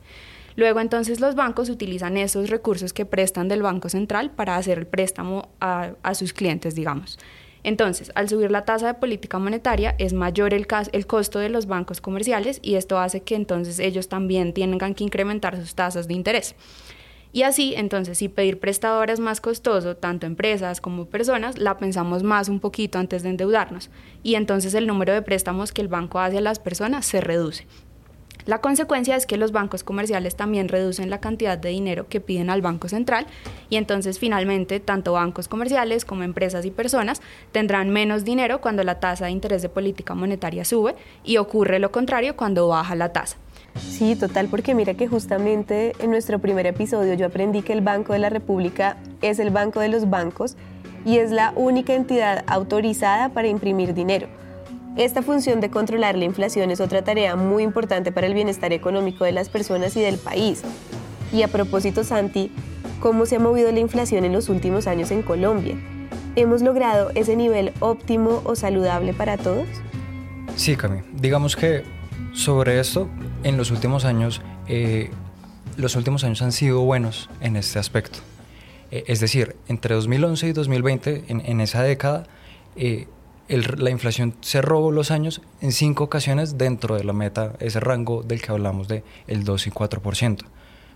Luego 0.57 0.81
entonces 0.81 1.21
los 1.21 1.35
bancos 1.35 1.69
utilizan 1.69 2.17
esos 2.17 2.49
recursos 2.49 2.91
que 2.91 3.05
prestan 3.05 3.47
del 3.47 3.61
Banco 3.61 3.87
Central 3.87 4.29
para 4.31 4.57
hacer 4.57 4.77
el 4.77 4.87
préstamo 4.87 5.47
a, 5.61 5.93
sus 6.15 6.33
clientes, 6.33 6.75
digamos. 6.75 7.17
Entonces, 7.63 8.11
al 8.15 8.27
subir 8.27 8.51
la 8.51 8.65
tasa 8.65 8.87
de 8.87 8.93
política 8.95 9.37
monetaria 9.37 9.95
es 9.99 10.13
mayor 10.13 10.53
el, 10.53 10.65
costo 11.05 11.39
de 11.39 11.49
los 11.49 11.67
bancos 11.67 12.01
comerciales 12.01 12.59
y 12.61 12.75
esto 12.75 12.97
hace 12.97 13.21
que 13.21 13.35
entonces 13.35 13.79
ellos 13.79 14.07
también 14.07 14.53
tengan 14.53 14.95
que 14.95 15.03
incrementar 15.03 15.55
sus 15.57 15.75
tasas 15.75 16.07
de 16.07 16.15
interés. 16.15 16.55
Y 17.33 17.43
así, 17.43 17.75
entonces, 17.77 18.17
si 18.17 18.27
pedir 18.27 18.59
prestadores 18.59 19.13
es 19.13 19.19
más 19.21 19.39
costoso, 19.39 19.95
tanto 19.95 20.25
empresas 20.25 20.81
como 20.81 21.05
personas, 21.05 21.57
la 21.57 21.77
pensamos 21.77 22.23
más 22.23 22.49
un 22.49 22.59
poquito 22.59 22.99
antes 22.99 23.23
de 23.23 23.29
endeudarnos. 23.29 23.89
Y 24.21 24.35
entonces 24.35 24.73
el 24.73 24.85
número 24.85 25.13
de 25.13 25.21
préstamos 25.21 25.71
que 25.71 25.81
el 25.81 25.87
banco 25.87 26.19
hace 26.19 26.39
a 26.39 26.41
las 26.41 26.59
personas 26.59 27.05
se 27.05 27.21
reduce. 27.21 27.67
La 28.45 28.59
consecuencia 28.59 29.15
es 29.15 29.25
que 29.25 29.37
los 29.37 29.51
bancos 29.51 29.83
comerciales 29.83 30.35
también 30.35 30.67
reducen 30.67 31.09
la 31.09 31.19
cantidad 31.19 31.57
de 31.57 31.69
dinero 31.69 32.07
que 32.07 32.21
piden 32.21 32.49
al 32.49 32.61
Banco 32.61 32.87
Central 32.87 33.27
y 33.69 33.75
entonces 33.75 34.19
finalmente 34.19 34.79
tanto 34.79 35.13
bancos 35.13 35.47
comerciales 35.47 36.05
como 36.05 36.23
empresas 36.23 36.65
y 36.65 36.71
personas 36.71 37.21
tendrán 37.51 37.89
menos 37.89 38.23
dinero 38.23 38.61
cuando 38.61 38.83
la 38.83 38.99
tasa 38.99 39.25
de 39.25 39.31
interés 39.31 39.61
de 39.61 39.69
política 39.69 40.15
monetaria 40.15 40.65
sube 40.65 40.95
y 41.23 41.37
ocurre 41.37 41.79
lo 41.79 41.91
contrario 41.91 42.35
cuando 42.35 42.67
baja 42.67 42.95
la 42.95 43.13
tasa. 43.13 43.37
Sí, 43.79 44.15
total, 44.15 44.47
porque 44.47 44.75
mira 44.75 44.95
que 44.95 45.07
justamente 45.07 45.93
en 45.99 46.11
nuestro 46.11 46.39
primer 46.39 46.65
episodio 46.65 47.13
yo 47.13 47.27
aprendí 47.27 47.61
que 47.61 47.73
el 47.73 47.81
Banco 47.81 48.13
de 48.13 48.19
la 48.19 48.29
República 48.29 48.97
es 49.21 49.39
el 49.39 49.49
banco 49.49 49.79
de 49.79 49.87
los 49.87 50.09
bancos 50.09 50.57
y 51.05 51.17
es 51.17 51.31
la 51.31 51.53
única 51.55 51.93
entidad 51.93 52.43
autorizada 52.47 53.29
para 53.29 53.47
imprimir 53.47 53.93
dinero. 53.93 54.27
Esta 54.97 55.21
función 55.21 55.61
de 55.61 55.69
controlar 55.69 56.17
la 56.17 56.25
inflación 56.25 56.69
es 56.69 56.81
otra 56.81 57.01
tarea 57.01 57.37
muy 57.37 57.63
importante 57.63 58.11
para 58.11 58.27
el 58.27 58.33
bienestar 58.33 58.73
económico 58.73 59.23
de 59.23 59.31
las 59.31 59.47
personas 59.47 59.95
y 59.95 60.01
del 60.01 60.17
país. 60.17 60.63
Y 61.31 61.43
a 61.43 61.47
propósito, 61.47 62.03
Santi, 62.03 62.51
¿cómo 62.99 63.25
se 63.25 63.37
ha 63.37 63.39
movido 63.39 63.71
la 63.71 63.79
inflación 63.79 64.25
en 64.25 64.33
los 64.33 64.49
últimos 64.49 64.87
años 64.87 65.11
en 65.11 65.21
Colombia? 65.21 65.77
¿Hemos 66.35 66.61
logrado 66.61 67.09
ese 67.15 67.37
nivel 67.37 67.71
óptimo 67.79 68.41
o 68.43 68.55
saludable 68.55 69.13
para 69.13 69.37
todos? 69.37 69.67
Sí, 70.57 70.75
Cami. 70.75 70.99
Digamos 71.13 71.55
que 71.55 71.83
sobre 72.33 72.79
esto, 72.79 73.07
en 73.43 73.55
los 73.55 73.71
últimos 73.71 74.03
años, 74.03 74.41
eh, 74.67 75.09
los 75.77 75.95
últimos 75.95 76.25
años 76.25 76.41
han 76.41 76.51
sido 76.51 76.81
buenos 76.81 77.29
en 77.39 77.55
este 77.55 77.79
aspecto. 77.79 78.19
Eh, 78.91 79.05
es 79.07 79.21
decir, 79.21 79.55
entre 79.69 79.95
2011 79.95 80.47
y 80.47 80.51
2020, 80.51 81.23
en, 81.29 81.61
esa 81.61 81.81
década, 81.81 82.25
eh, 82.75 83.07
la 83.57 83.89
inflación 83.89 84.35
se 84.41 84.61
robó 84.61 84.91
los 84.91 85.11
años 85.11 85.41
en 85.61 85.71
cinco 85.71 86.05
ocasiones 86.05 86.57
dentro 86.57 86.95
de 86.95 87.03
la 87.03 87.13
meta, 87.13 87.53
ese 87.59 87.79
rango 87.79 88.23
del 88.23 88.41
que 88.41 88.51
hablamos 88.51 88.87
de 88.87 89.03
el 89.27 89.43
2 89.43 89.67
y 89.67 89.71
4%. 89.71 90.45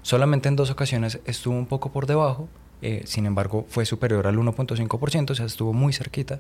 Solamente 0.02 0.50
en 0.50 0.56
dos 0.56 0.70
ocasiones 0.70 1.20
estuvo 1.26 1.56
un 1.56 1.66
poco 1.66 1.92
por 1.92 2.06
debajo, 2.06 2.48
eh, 2.82 3.02
sin 3.06 3.26
embargo 3.26 3.66
fue 3.68 3.86
superior 3.86 4.28
al 4.28 4.38
1.5%, 4.38 5.32
o 5.32 5.36
sea, 5.36 5.46
estuvo 5.46 5.74
muy 5.74 5.94
cerquita. 5.94 6.40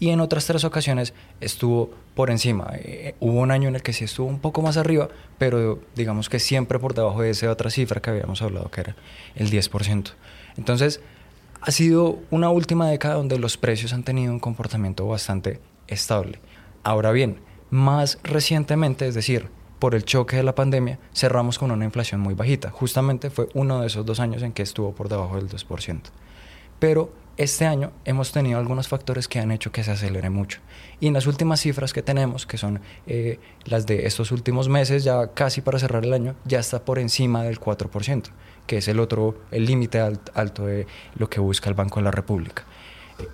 Y 0.00 0.08
en 0.08 0.20
otras 0.20 0.46
tres 0.46 0.64
ocasiones 0.64 1.12
estuvo 1.40 1.90
por 2.14 2.30
encima. 2.30 2.70
Eh, 2.74 3.14
hubo 3.20 3.40
un 3.40 3.50
año 3.50 3.68
en 3.68 3.76
el 3.76 3.82
que 3.82 3.92
sí 3.92 4.04
estuvo 4.04 4.26
un 4.26 4.40
poco 4.40 4.62
más 4.62 4.76
arriba, 4.76 5.08
pero 5.38 5.78
digamos 5.94 6.28
que 6.28 6.38
siempre 6.38 6.78
por 6.78 6.94
debajo 6.94 7.22
de 7.22 7.30
esa 7.30 7.50
otra 7.50 7.70
cifra 7.70 8.00
que 8.00 8.10
habíamos 8.10 8.42
hablado, 8.42 8.70
que 8.70 8.80
era 8.80 8.96
el 9.36 9.50
10%. 9.50 10.12
Entonces, 10.56 11.00
ha 11.64 11.70
sido 11.70 12.18
una 12.30 12.50
última 12.50 12.88
década 12.88 13.14
donde 13.14 13.38
los 13.38 13.56
precios 13.56 13.92
han 13.92 14.02
tenido 14.02 14.32
un 14.32 14.40
comportamiento 14.40 15.06
bastante 15.06 15.60
estable. 15.86 16.40
Ahora 16.82 17.12
bien, 17.12 17.38
más 17.70 18.18
recientemente, 18.24 19.06
es 19.06 19.14
decir, 19.14 19.48
por 19.78 19.94
el 19.94 20.04
choque 20.04 20.34
de 20.36 20.42
la 20.42 20.56
pandemia, 20.56 20.98
cerramos 21.14 21.60
con 21.60 21.70
una 21.70 21.84
inflación 21.84 22.20
muy 22.20 22.34
bajita. 22.34 22.70
Justamente 22.70 23.30
fue 23.30 23.48
uno 23.54 23.80
de 23.80 23.86
esos 23.86 24.04
dos 24.04 24.18
años 24.18 24.42
en 24.42 24.52
que 24.52 24.62
estuvo 24.62 24.92
por 24.92 25.08
debajo 25.08 25.36
del 25.36 25.48
2%. 25.48 26.00
Pero 26.80 27.12
este 27.36 27.66
año 27.66 27.92
hemos 28.04 28.32
tenido 28.32 28.58
algunos 28.58 28.88
factores 28.88 29.28
que 29.28 29.38
han 29.40 29.50
hecho 29.50 29.72
que 29.72 29.84
se 29.84 29.90
acelere 29.90 30.30
mucho. 30.30 30.60
Y 31.00 31.06
en 31.06 31.14
las 31.14 31.26
últimas 31.26 31.60
cifras 31.60 31.92
que 31.92 32.02
tenemos, 32.02 32.46
que 32.46 32.58
son 32.58 32.80
eh, 33.06 33.38
las 33.64 33.86
de 33.86 34.06
estos 34.06 34.32
últimos 34.32 34.68
meses, 34.68 35.04
ya 35.04 35.28
casi 35.28 35.60
para 35.60 35.78
cerrar 35.78 36.04
el 36.04 36.12
año, 36.12 36.34
ya 36.44 36.60
está 36.60 36.84
por 36.84 36.98
encima 36.98 37.42
del 37.42 37.60
4% 37.60 38.30
que 38.66 38.78
es 38.78 38.88
el 38.88 39.00
otro, 39.00 39.36
el 39.50 39.66
límite 39.66 40.00
alto 40.00 40.66
de 40.66 40.86
lo 41.16 41.28
que 41.28 41.40
busca 41.40 41.68
el 41.68 41.74
Banco 41.74 42.00
de 42.00 42.04
la 42.04 42.10
República. 42.10 42.64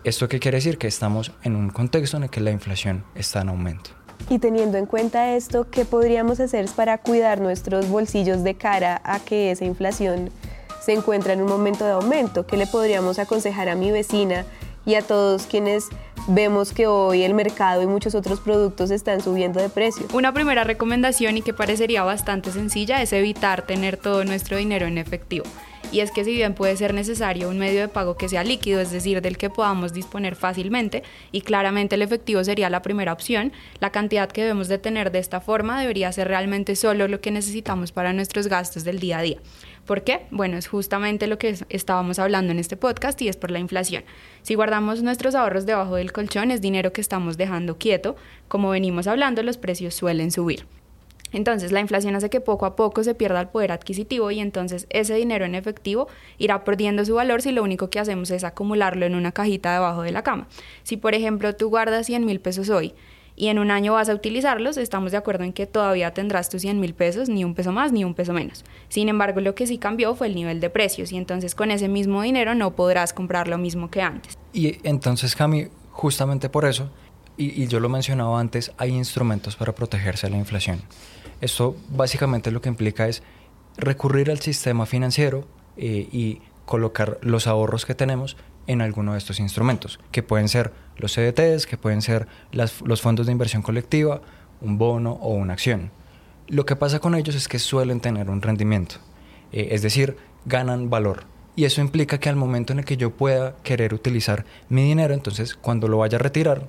¿Esto 0.05 0.29
qué 0.29 0.39
quiere 0.39 0.59
decir? 0.59 0.79
Que 0.79 0.87
estamos 0.87 1.33
en 1.43 1.57
un 1.57 1.71
contexto 1.71 2.17
en 2.17 2.25
el 2.25 2.31
que 2.31 2.41
la 2.41 2.51
inflación 2.51 3.05
está 3.15 3.41
en 3.43 3.49
aumento. 3.51 3.91
Y 4.29 4.39
teniendo 4.39 4.79
en 4.79 4.87
cuenta 4.87 5.35
esto, 5.35 5.71
¿qué 5.71 5.85
podríamos 5.85 6.41
hacer 6.41 6.67
para 6.75 6.99
cuidar 6.99 7.41
nuestros 7.41 7.89
bolsillos 7.89 8.43
de 8.43 8.55
cara 8.55 9.01
a 9.05 9.21
que 9.21 9.53
esa 9.53 9.65
inflación 9.65 10.31
se 10.81 10.93
encuentre 10.93 11.33
en 11.33 11.43
un 11.43 11.49
momento 11.49 11.85
de 11.85 11.93
aumento? 11.93 12.47
¿Qué 12.47 12.57
le 12.57 12.67
podríamos 12.67 13.19
aconsejar 13.19 13.69
a 13.69 13.75
mi 13.75 13.91
vecina 13.91 14.45
y 14.85 14.95
a 14.95 15.03
todos 15.03 15.47
quienes 15.47 15.89
vemos 16.29 16.73
que 16.73 16.87
hoy 16.87 17.23
el 17.23 17.35
mercado 17.35 17.83
y 17.83 17.87
muchos 17.87 18.15
otros 18.15 18.41
productos 18.41 18.91
están 18.91 19.21
subiendo 19.21 19.61
de 19.61 19.69
precio. 19.69 20.07
Una 20.13 20.33
primera 20.33 20.65
recomendación 20.65 21.37
y 21.37 21.43
que 21.43 21.53
parecería 21.53 22.03
bastante 22.05 22.53
sencilla 22.53 23.03
es 23.03 23.13
evitar 23.13 23.63
tener 23.63 23.97
todo 23.97 24.25
nuestro 24.25 24.57
dinero 24.57 24.87
en 24.87 24.99
efectivo. 24.99 25.45
Y 25.91 26.01
es 26.01 26.11
que 26.11 26.23
si 26.23 26.35
bien 26.35 26.53
puede 26.53 26.77
ser 26.77 26.93
necesario 26.93 27.49
un 27.49 27.59
medio 27.59 27.81
de 27.81 27.89
pago 27.89 28.17
que 28.17 28.29
sea 28.29 28.45
líquido, 28.45 28.81
es 28.81 28.91
decir, 28.91 29.23
del 29.23 29.39
que 29.39 29.49
podamos 29.49 29.95
disponer 29.95 30.37
fácilmente, 30.37 31.03
y 31.33 31.41
claramente 31.41 31.95
el 31.95 32.03
efectivo 32.03 32.45
sería 32.45 32.69
la 32.69 32.83
primera 32.83 33.13
opción, 33.13 33.53
la 33.81 33.91
cantidad 33.91 34.31
que 34.31 34.43
debemos 34.43 34.69
de 34.69 34.79
tener 34.79 35.11
de 35.11 35.19
esta 35.19 35.41
forma 35.41 35.81
debería 35.81 36.13
ser 36.13 36.29
realmente 36.29 36.77
solo 36.77 37.09
lo 37.09 37.23
que 37.23 37.31
necesitamos 37.31 37.93
para 37.93 38.13
nuestros 38.13 38.49
gastos 38.49 38.85
del 38.85 39.01
día 39.01 39.19
a 39.19 39.23
día. 39.23 39.39
¿Por 39.87 40.05
qué? 40.05 40.27
Bueno, 40.31 40.59
es 40.59 40.69
justamente 40.69 41.27
lo 41.27 41.39
que 41.39 41.57
estábamos 41.71 42.19
hablando 42.19 42.53
en 42.53 42.59
este 42.59 42.77
podcast 42.77 43.21
y 43.23 43.29
es 43.29 43.39
por 43.39 43.51
la 43.51 43.59
inflación. 43.59 44.05
Si 44.43 44.55
guardamos 44.55 45.03
nuestros 45.03 45.35
ahorros 45.35 45.65
debajo 45.65 45.97
del 45.97 46.13
colchón, 46.13 46.51
es 46.51 46.61
dinero 46.61 46.93
que 46.93 47.01
estamos 47.01 47.39
dejando 47.39 47.79
quieto. 47.79 48.15
Como 48.49 48.69
venimos 48.69 49.07
hablando, 49.07 49.43
los 49.43 49.57
precios 49.57 49.95
suelen 49.95 50.31
subir. 50.31 50.67
Entonces 51.33 51.73
la 51.73 51.81
inflación 51.81 52.15
hace 52.15 52.31
que 52.31 52.41
poco 52.41 52.67
a 52.67 52.77
poco 52.77 53.05
se 53.05 53.15
pierda 53.15 53.41
el 53.41 53.49
poder 53.49 53.73
adquisitivo 53.73 54.31
y 54.31 54.41
entonces 54.41 54.87
ese 54.91 55.15
dinero 55.15 55.45
en 55.45 55.55
efectivo 55.55 56.09
irá 56.39 56.65
perdiendo 56.65 57.05
su 57.05 57.15
valor 57.15 57.43
si 57.43 57.53
lo 57.53 57.63
único 57.63 57.91
que 57.91 58.01
hacemos 58.01 58.31
es 58.31 58.45
acumularlo 58.45 59.07
en 59.07 59.15
una 59.15 59.33
cajita 59.33 59.73
debajo 59.73 60.03
de 60.03 60.13
la 60.13 60.23
cama. 60.23 60.49
Si 60.83 60.97
por 60.97 61.15
ejemplo 61.15 61.55
tú 61.55 61.69
guardas 61.69 62.07
100 62.07 62.25
mil 62.25 62.41
pesos 62.41 62.71
hoy 62.71 62.95
y 63.39 63.49
en 63.49 63.61
un 63.61 63.71
año 63.71 63.93
vas 63.93 64.09
a 64.09 64.15
utilizarlos, 64.15 64.77
estamos 64.77 65.13
de 65.13 65.19
acuerdo 65.19 65.45
en 65.45 65.53
que 65.53 65.67
todavía 65.67 66.13
tendrás 66.13 66.51
tus 66.51 66.63
100 66.63 66.81
mil 66.81 66.93
pesos, 66.93 67.29
ni 67.29 67.45
un 67.45 67.55
peso 67.55 67.71
más 67.71 67.93
ni 67.93 68.03
un 68.03 68.15
peso 68.15 68.33
menos. 68.33 68.65
Sin 68.89 69.09
embargo, 69.09 69.41
lo 69.41 69.55
que 69.55 69.69
sí 69.69 69.79
cambió 69.79 70.17
fue 70.17 70.27
el 70.27 70.35
nivel 70.35 70.59
de 70.59 70.71
precios 70.71 71.13
y 71.13 71.17
entonces 71.17 71.55
con 71.55 71.71
ese 71.71 71.87
mismo 71.87 72.21
dinero 72.23 72.57
no 72.57 72.75
podrás 72.75 73.13
comprar 73.13 73.47
lo 73.47 73.57
mismo 73.57 73.91
que 73.93 74.03
antes. 74.03 74.37
Y 74.53 74.79
entonces, 74.83 75.37
Cami, 75.37 75.69
justamente 75.93 76.49
por 76.49 76.65
eso, 76.65 76.91
y, 77.37 77.69
yo 77.69 77.79
lo 77.79 77.89
mencionaba 77.89 78.41
antes, 78.41 78.73
hay 78.77 78.91
instrumentos 78.91 79.55
para 79.55 79.73
protegerse 79.73 80.27
de 80.27 80.33
la 80.33 80.39
inflación. 80.39 80.83
Esto 81.41 81.77
básicamente 81.91 82.51
lo 82.51 82.61
que 82.61 82.69
implica 82.69 83.09
es 83.09 83.23
recurrir 83.77 84.31
al 84.31 84.41
sistema 84.41 84.87
financiero 84.87 85.47
eh, 85.77 86.09
y 86.11 86.41
colocar 86.65 87.19
los 87.23 87.47
ahorros 87.47 87.87
que 87.87 87.95
tenemos 87.95 88.37
en 88.67 88.83
alguno 88.83 89.13
de 89.13 89.19
estos 89.19 89.41
instrumentos, 89.41 89.99
que 90.13 90.23
pueden 90.23 90.49
ser 90.49 90.73
los 90.97 91.15
CDTs, 91.15 91.67
que 91.67 91.79
pueden 91.79 92.03
ser 92.03 92.29
los 92.53 93.01
fondos 93.01 93.27
de 93.27 93.33
inversión 93.33 93.63
colectiva, 93.63 94.21
un 94.61 94.77
bono 94.77 95.13
o 95.13 95.33
una 95.33 95.55
acción. 95.55 95.91
Lo 96.49 96.67
que 96.67 96.77
pasa 96.77 96.99
con 96.99 97.15
ellos 97.15 97.35
es 97.35 97.49
que 97.49 97.59
suelen 97.59 98.01
tener 98.01 98.29
un 98.29 98.43
rendimiento, 98.43 98.97
eh, 99.53 99.69
es 99.71 99.83
decir, 99.83 100.17
ganan 100.45 100.91
valor. 100.91 101.25
Y 101.57 101.65
eso 101.65 101.81
implica 101.81 102.19
que 102.19 102.29
al 102.29 102.37
momento 102.37 102.73
en 102.73 102.81
el 102.81 102.85
que 102.85 102.97
yo 102.97 103.11
pueda 103.11 103.57
querer 103.63 103.95
utilizar 103.95 104.45
mi 104.69 104.85
dinero, 104.85 105.15
entonces 105.15 105.55
cuando 105.55 105.89
lo 105.89 105.99
vaya 105.99 106.17
a 106.17 106.21
retirar, 106.21 106.69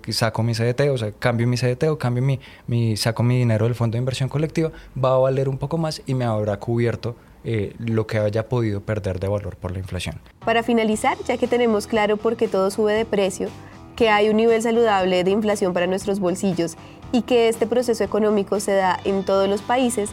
que 0.00 0.12
saco 0.12 0.42
mi 0.42 0.54
CDT, 0.54 0.90
o 0.92 0.98
sea, 0.98 1.12
cambio 1.12 1.46
mi 1.46 1.56
CDT 1.56 1.84
o 1.84 1.98
cambio 1.98 2.22
mi, 2.22 2.40
mi, 2.66 2.96
saco 2.96 3.22
mi 3.22 3.38
dinero 3.38 3.66
del 3.66 3.74
fondo 3.74 3.94
de 3.94 3.98
inversión 3.98 4.28
colectiva, 4.28 4.72
va 5.02 5.14
a 5.14 5.18
valer 5.18 5.48
un 5.48 5.58
poco 5.58 5.78
más 5.78 6.02
y 6.06 6.14
me 6.14 6.24
habrá 6.24 6.58
cubierto 6.58 7.16
eh, 7.44 7.74
lo 7.78 8.06
que 8.06 8.18
haya 8.18 8.48
podido 8.48 8.80
perder 8.80 9.20
de 9.20 9.28
valor 9.28 9.56
por 9.56 9.70
la 9.70 9.78
inflación. 9.78 10.20
Para 10.44 10.62
finalizar, 10.62 11.16
ya 11.26 11.36
que 11.36 11.46
tenemos 11.46 11.86
claro 11.86 12.16
por 12.16 12.36
qué 12.36 12.48
todo 12.48 12.70
sube 12.70 12.92
de 12.92 13.04
precio, 13.04 13.48
que 13.94 14.10
hay 14.10 14.28
un 14.28 14.36
nivel 14.36 14.60
saludable 14.60 15.24
de 15.24 15.30
inflación 15.30 15.72
para 15.72 15.86
nuestros 15.86 16.20
bolsillos 16.20 16.76
y 17.12 17.22
que 17.22 17.48
este 17.48 17.66
proceso 17.66 18.04
económico 18.04 18.60
se 18.60 18.72
da 18.72 18.98
en 19.04 19.24
todos 19.24 19.48
los 19.48 19.62
países, 19.62 20.10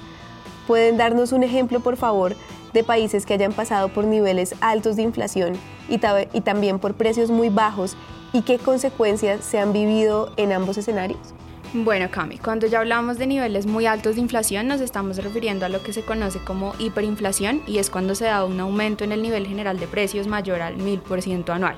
¿pueden 0.67 0.97
darnos 0.97 1.31
un 1.31 1.43
ejemplo, 1.43 1.79
por 1.79 1.97
favor, 1.97 2.35
de 2.75 2.83
países 2.83 3.25
que 3.25 3.33
hayan 3.33 3.53
pasado 3.53 3.89
por 3.89 4.05
niveles 4.05 4.53
altos 4.61 4.95
de 4.95 5.01
inflación 5.01 5.53
y, 5.89 5.97
también 6.41 6.77
por 6.77 6.93
precios 6.93 7.31
muy 7.31 7.49
bajos 7.49 7.97
y 8.33 8.43
qué 8.43 8.59
consecuencias 8.59 9.43
se 9.43 9.57
han 9.57 9.73
vivido 9.73 10.31
en 10.37 10.51
ambos 10.51 10.77
escenarios? 10.77 11.33
Bueno, 11.73 12.09
Cami, 12.11 12.37
cuando 12.37 12.67
ya 12.67 12.79
hablamos 12.79 13.17
de 13.17 13.27
niveles 13.27 13.65
muy 13.65 13.85
altos 13.85 14.15
de 14.15 14.21
inflación, 14.21 14.67
nos 14.67 14.81
estamos 14.81 15.17
refiriendo 15.17 15.65
a 15.65 15.69
lo 15.69 15.81
que 15.81 15.93
se 15.93 16.03
conoce 16.03 16.39
como 16.39 16.73
hiperinflación 16.77 17.63
y 17.65 17.79
es 17.79 17.89
cuando 17.89 18.13
se 18.13 18.25
da 18.25 18.45
un 18.45 18.59
aumento 18.59 19.03
en 19.03 19.11
el 19.11 19.21
nivel 19.21 19.47
general 19.47 19.79
de 19.79 19.87
precios 19.87 20.27
mayor 20.27 20.61
al 20.61 20.77
1000% 20.77 21.49
anual. 21.49 21.75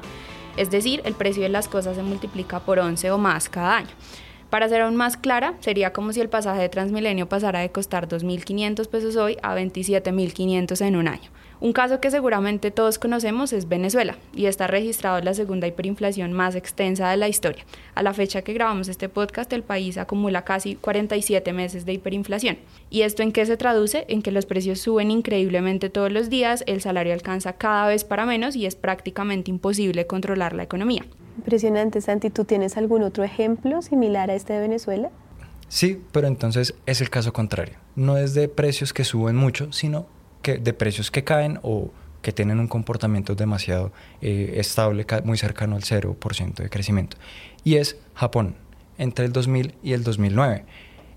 Es 0.58 0.72
decir, 0.72 1.02
el 1.06 1.14
precio 1.14 1.44
de 1.44 1.50
las 1.50 1.68
cosas 1.68 1.96
se 1.96 2.04
multiplica 2.04 2.60
por 2.60 2.80
11 2.80 3.12
o 3.12 3.18
más 3.18 3.48
cada 3.48 3.78
año. 3.78 3.90
Para 4.50 4.70
ser 4.70 4.82
aún 4.82 4.96
más 4.96 5.18
clara, 5.18 5.56
sería 5.60 5.92
como 5.92 6.14
si 6.14 6.22
el 6.22 6.30
pasaje 6.30 6.62
de 6.62 6.70
Transmilenio 6.70 7.28
pasara 7.28 7.60
de 7.60 7.70
costar 7.70 8.08
2.500 8.08 8.88
pesos 8.88 9.18
hoy 9.18 9.38
a 9.44 9.56
27.500 9.56 10.86
en 10.86 10.96
un 10.96 11.10
año. 11.10 11.30
Un 11.60 11.74
caso 11.74 12.00
que 12.00 12.12
seguramente 12.12 12.72
todos 12.72 13.00
conocemos 13.00 13.52
es 13.52 13.68
Venezuela 13.68 14.16
y 14.34 14.46
está 14.46 14.68
registrado 14.68 15.20
la 15.22 15.34
segunda 15.34 15.68
hiperinflación 15.68 16.32
más 16.32 16.56
extensa 16.56 17.10
de 17.10 17.18
la 17.18 17.28
historia. 17.28 17.66
A 17.96 18.04
la 18.04 18.14
fecha 18.14 18.44
que 18.44 18.54
grabamos 18.54 18.88
este 18.88 19.10
podcast, 19.10 19.52
el 19.52 19.64
país 19.64 19.98
acumula 19.98 20.46
casi 20.46 20.76
47 20.76 21.52
meses 21.54 21.86
de 21.86 21.94
hiperinflación. 21.94 22.58
¿Y 22.90 23.02
esto 23.02 23.24
en 23.24 23.32
qué 23.34 23.46
se 23.46 23.58
traduce? 23.58 24.06
En 24.08 24.22
que 24.22 24.32
los 24.32 24.46
precios 24.46 24.80
suben 24.80 25.12
increíblemente 25.12 25.90
todos 25.90 26.12
los 26.12 26.30
días, 26.30 26.64
el 26.68 26.80
salario 26.80 27.12
alcanza 27.12 27.54
cada 27.54 27.88
vez 27.88 28.04
para 28.04 28.26
menos 28.26 28.56
y 28.56 28.66
es 28.66 28.76
prácticamente 28.76 29.52
imposible 29.52 30.06
controlar 30.08 30.54
la 30.54 30.64
economía. 30.64 31.06
Impresionante, 31.38 32.02
Santi. 32.02 32.30
¿Tú 32.30 32.46
tienes 32.46 32.78
algún 32.78 33.04
otro 33.04 33.24
ejemplo 33.24 33.82
similar 33.82 34.30
a 34.32 34.36
este 34.36 34.54
de 34.54 34.60
Venezuela? 34.60 35.12
Sí, 35.70 36.02
pero 36.12 36.28
entonces 36.28 36.74
es 36.86 37.02
el 37.02 37.10
caso 37.10 37.34
contrario. 37.34 37.76
No 37.96 38.18
es 38.18 38.34
de 38.34 38.48
precios 38.48 38.94
que 38.94 39.04
suben 39.04 39.36
mucho, 39.36 39.72
sino 39.72 40.08
de 40.44 40.74
precios 40.74 41.12
que 41.12 41.24
caen 41.24 41.60
o 41.62 41.92
que 42.22 42.32
tienen 42.32 42.60
un 42.60 42.68
comportamiento 42.68 43.36
demasiado 43.36 43.92
eh, 44.22 44.56
estable, 44.58 45.06
muy 45.24 45.38
cercano 45.38 45.76
al 45.76 45.84
0% 45.84 46.56
de 46.56 46.70
crecimiento. 46.70 47.18
Y 47.64 47.76
es 47.76 47.98
Japón, 48.14 48.56
entre 48.98 49.26
el 49.26 49.34
2000 49.34 49.76
y 49.84 49.94
el 49.94 50.04
2009. 50.04 50.66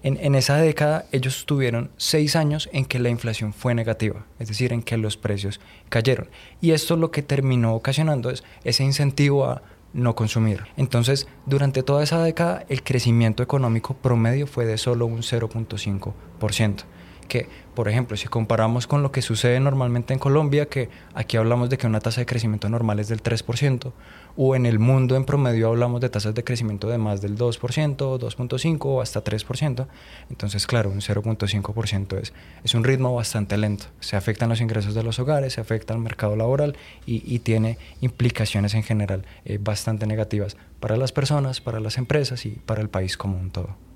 En, 0.03 0.17
en, 0.17 0.35
esa 0.35 0.57
década 0.57 1.05
ellos 1.13 1.45
tuvieron 1.47 1.91
seis 1.97 2.35
años 2.35 2.71
en 2.73 2.87
que 2.87 2.99
la 2.99 3.11
inflación 3.11 3.53
fue 3.53 3.75
negativa, 3.75 4.25
es 4.39 4.49
decir, 4.49 4.73
en 4.73 4.83
que 4.83 4.97
los 4.97 5.17
precios 5.17 5.61
cayeron. 5.91 6.29
Y 6.61 6.71
esto 6.73 6.97
lo 6.97 7.11
que 7.11 7.23
terminó 7.23 7.75
ocasionando 7.75 8.31
es 8.31 8.43
ese 8.65 8.83
incentivo 8.83 9.45
a 9.45 9.63
no 9.93 10.15
consumir. 10.15 10.65
Entonces, 10.77 11.29
durante 11.47 11.83
toda 11.83 12.03
esa 12.03 12.23
década, 12.23 12.65
el 12.69 12.83
crecimiento 12.83 13.43
económico 13.43 13.95
promedio 13.95 14.47
fue 14.47 14.67
de 14.67 14.79
solo 14.79 15.07
un 15.07 15.23
0.5% 15.23 16.85
que, 17.31 17.49
por 17.75 17.89
ejemplo, 17.89 18.17
si 18.17 18.27
comparamos 18.27 18.89
con 18.89 19.03
lo 19.03 19.13
que 19.13 19.23
sucede 19.23 19.61
normalmente 19.61 20.13
en 20.13 20.19
Colombia, 20.19 20.67
que 20.67 20.91
aquí 21.15 21.37
hablamos 21.37 21.71
de 21.71 21.79
que 21.79 21.87
una 21.87 22.01
tasa 22.01 22.21
de 22.21 22.27
crecimiento 22.27 22.69
normal 22.69 22.99
es 22.99 23.09
del 23.09 23.23
3%, 23.23 23.93
o 24.37 24.57
en 24.57 24.67
el 24.67 24.81
mundo 24.81 25.15
en 25.15 25.25
promedio 25.25 25.69
hablamos 25.69 26.01
de 26.01 26.11
tasas 26.11 26.35
de 26.35 26.43
crecimiento 26.43 26.89
de 26.89 26.99
más 26.99 27.21
del 27.23 27.39
2%, 27.39 27.97
2.5% 27.97 28.79
o 28.85 29.01
hasta 29.01 29.23
3%, 29.23 29.87
entonces 30.29 30.67
claro, 30.67 30.91
un 30.91 31.01
0.5% 31.01 32.19
es, 32.19 32.33
es 32.65 32.75
un 32.75 32.83
ritmo 32.85 33.15
bastante 33.15 33.57
lento. 33.57 33.87
Se 34.01 34.17
afectan 34.17 34.49
los 34.49 34.61
ingresos 34.61 34.95
de 34.95 35.05
los 35.05 35.21
hogares, 35.21 35.55
se 35.55 35.61
afecta 35.61 35.95
el 35.95 36.01
mercado 36.01 36.37
laboral 36.37 36.77
y, 37.07 37.39
tiene 37.39 37.79
implicaciones 38.01 38.75
en 38.75 38.83
general 38.83 39.25
eh, 39.45 39.59
bastante 39.59 40.07
negativas 40.07 40.57
para 40.81 40.97
las 40.97 41.13
personas, 41.13 41.61
para 41.61 41.81
las 41.81 41.97
empresas 41.97 42.45
y 42.45 42.51
para 42.51 42.83
el 42.83 42.91
país 42.91 43.17
como 43.17 43.39
un 43.39 43.51
todo. 43.51 43.90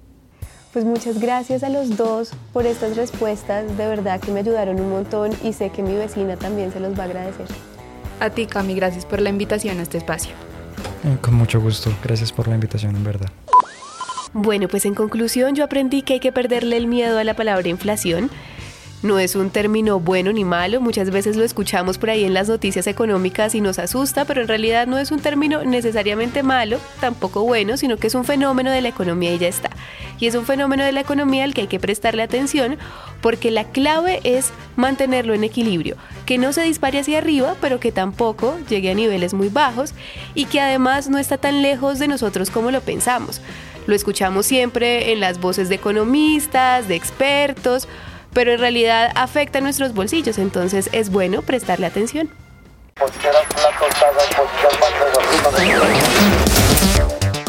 Pues 0.74 0.84
muchas 0.84 1.20
gracias 1.20 1.62
a 1.62 1.68
los 1.68 1.96
dos 1.96 2.32
por 2.52 2.66
estas 2.66 2.96
respuestas, 2.96 3.64
de 3.78 3.86
verdad 3.86 4.20
que 4.20 4.32
me 4.32 4.40
ayudaron 4.40 4.80
un 4.80 4.90
montón 4.90 5.30
y 5.44 5.52
sé 5.52 5.70
que 5.70 5.84
mi 5.84 5.94
vecina 5.94 6.36
también 6.36 6.72
se 6.72 6.80
los 6.80 6.98
va 6.98 7.04
a 7.04 7.06
agradecer. 7.06 7.46
A 8.18 8.28
ti, 8.30 8.46
Cami, 8.46 8.74
gracias 8.74 9.06
por 9.06 9.20
la 9.20 9.30
invitación 9.30 9.78
a 9.78 9.82
este 9.82 9.98
espacio. 9.98 10.32
Eh, 11.04 11.16
con 11.20 11.34
mucho 11.34 11.60
gusto, 11.60 11.92
gracias 12.02 12.32
por 12.32 12.48
la 12.48 12.56
invitación, 12.56 12.96
en 12.96 13.04
verdad. 13.04 13.28
Bueno, 14.32 14.66
pues 14.66 14.84
en 14.84 14.96
conclusión 14.96 15.54
yo 15.54 15.62
aprendí 15.62 16.02
que 16.02 16.14
hay 16.14 16.20
que 16.20 16.32
perderle 16.32 16.76
el 16.76 16.88
miedo 16.88 17.20
a 17.20 17.24
la 17.24 17.34
palabra 17.34 17.68
inflación 17.68 18.28
no 19.04 19.18
es 19.18 19.36
un 19.36 19.50
término 19.50 20.00
bueno 20.00 20.32
ni 20.32 20.44
malo, 20.44 20.80
muchas 20.80 21.10
veces 21.10 21.36
lo 21.36 21.44
escuchamos 21.44 21.98
por 21.98 22.08
ahí 22.08 22.24
en 22.24 22.32
las 22.32 22.48
noticias 22.48 22.86
económicas 22.86 23.54
y 23.54 23.60
nos 23.60 23.78
asusta, 23.78 24.24
pero 24.24 24.40
en 24.40 24.48
realidad 24.48 24.86
no 24.86 24.96
es 24.96 25.10
un 25.10 25.20
término 25.20 25.62
necesariamente 25.62 26.42
malo, 26.42 26.78
tampoco 27.00 27.42
bueno, 27.42 27.76
sino 27.76 27.98
que 27.98 28.06
es 28.06 28.14
un 28.14 28.24
fenómeno 28.24 28.70
de 28.70 28.80
la 28.80 28.88
economía 28.88 29.34
y 29.34 29.38
ya 29.38 29.48
está. 29.48 29.68
Y 30.18 30.26
es 30.26 30.34
un 30.34 30.46
fenómeno 30.46 30.84
de 30.84 30.92
la 30.92 31.00
economía 31.00 31.44
al 31.44 31.52
que 31.52 31.62
hay 31.62 31.66
que 31.66 31.78
prestarle 31.78 32.22
atención 32.22 32.78
porque 33.20 33.50
la 33.50 33.64
clave 33.64 34.20
es 34.24 34.52
mantenerlo 34.76 35.34
en 35.34 35.44
equilibrio, 35.44 35.96
que 36.24 36.38
no 36.38 36.54
se 36.54 36.62
dispare 36.62 37.00
hacia 37.00 37.18
arriba, 37.18 37.56
pero 37.60 37.80
que 37.80 37.92
tampoco 37.92 38.56
llegue 38.70 38.90
a 38.90 38.94
niveles 38.94 39.34
muy 39.34 39.50
bajos 39.50 39.92
y 40.34 40.46
que 40.46 40.62
además 40.62 41.10
no 41.10 41.18
está 41.18 41.36
tan 41.36 41.60
lejos 41.60 41.98
de 41.98 42.08
nosotros 42.08 42.48
como 42.48 42.70
lo 42.70 42.80
pensamos. 42.80 43.42
Lo 43.86 43.94
escuchamos 43.94 44.46
siempre 44.46 45.12
en 45.12 45.20
las 45.20 45.38
voces 45.40 45.68
de 45.68 45.74
economistas, 45.74 46.88
de 46.88 46.94
expertos, 46.94 47.86
pero 48.34 48.52
en 48.52 48.58
realidad 48.58 49.12
afecta 49.14 49.60
nuestros 49.60 49.94
bolsillos, 49.94 50.38
entonces 50.38 50.90
es 50.92 51.10
bueno 51.10 51.42
prestarle 51.42 51.86
atención. 51.86 52.28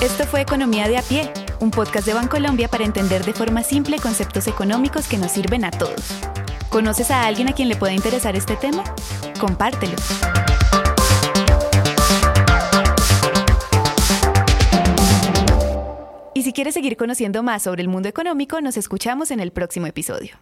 Esto 0.02 0.26
fue 0.26 0.42
Economía 0.42 0.88
de 0.88 0.98
a 0.98 1.02
pie, 1.02 1.32
un 1.60 1.72
podcast 1.72 2.06
de 2.06 2.14
Bancolombia 2.14 2.68
para 2.68 2.86
entender 2.86 3.26
de 3.26 3.34
forma 3.34 3.64
simple 3.64 3.98
conceptos 3.98 4.48
económicos 4.48 5.08
que 5.08 5.18
nos 5.18 5.32
sirven 5.32 5.66
a 5.66 5.72
todos. 5.72 6.22
¿Conoces 6.70 7.10
a 7.10 7.26
alguien 7.26 7.50
a 7.50 7.54
quien 7.54 7.70
le 7.70 7.76
pueda 7.76 7.94
interesar 7.94 8.36
este 8.36 8.56
tema? 8.56 8.84
Compártelo. 9.40 9.96
Y 16.34 16.44
si 16.44 16.52
quieres 16.52 16.74
seguir 16.74 16.98
conociendo 16.98 17.42
más 17.44 17.64
sobre 17.64 17.82
el 17.82 17.88
mundo 17.88 18.10
económico, 18.10 18.60
nos 18.62 18.78
escuchamos 18.78 19.32
en 19.32 19.40
el 19.40 19.52
próximo 19.52 19.88
episodio. 19.88 20.36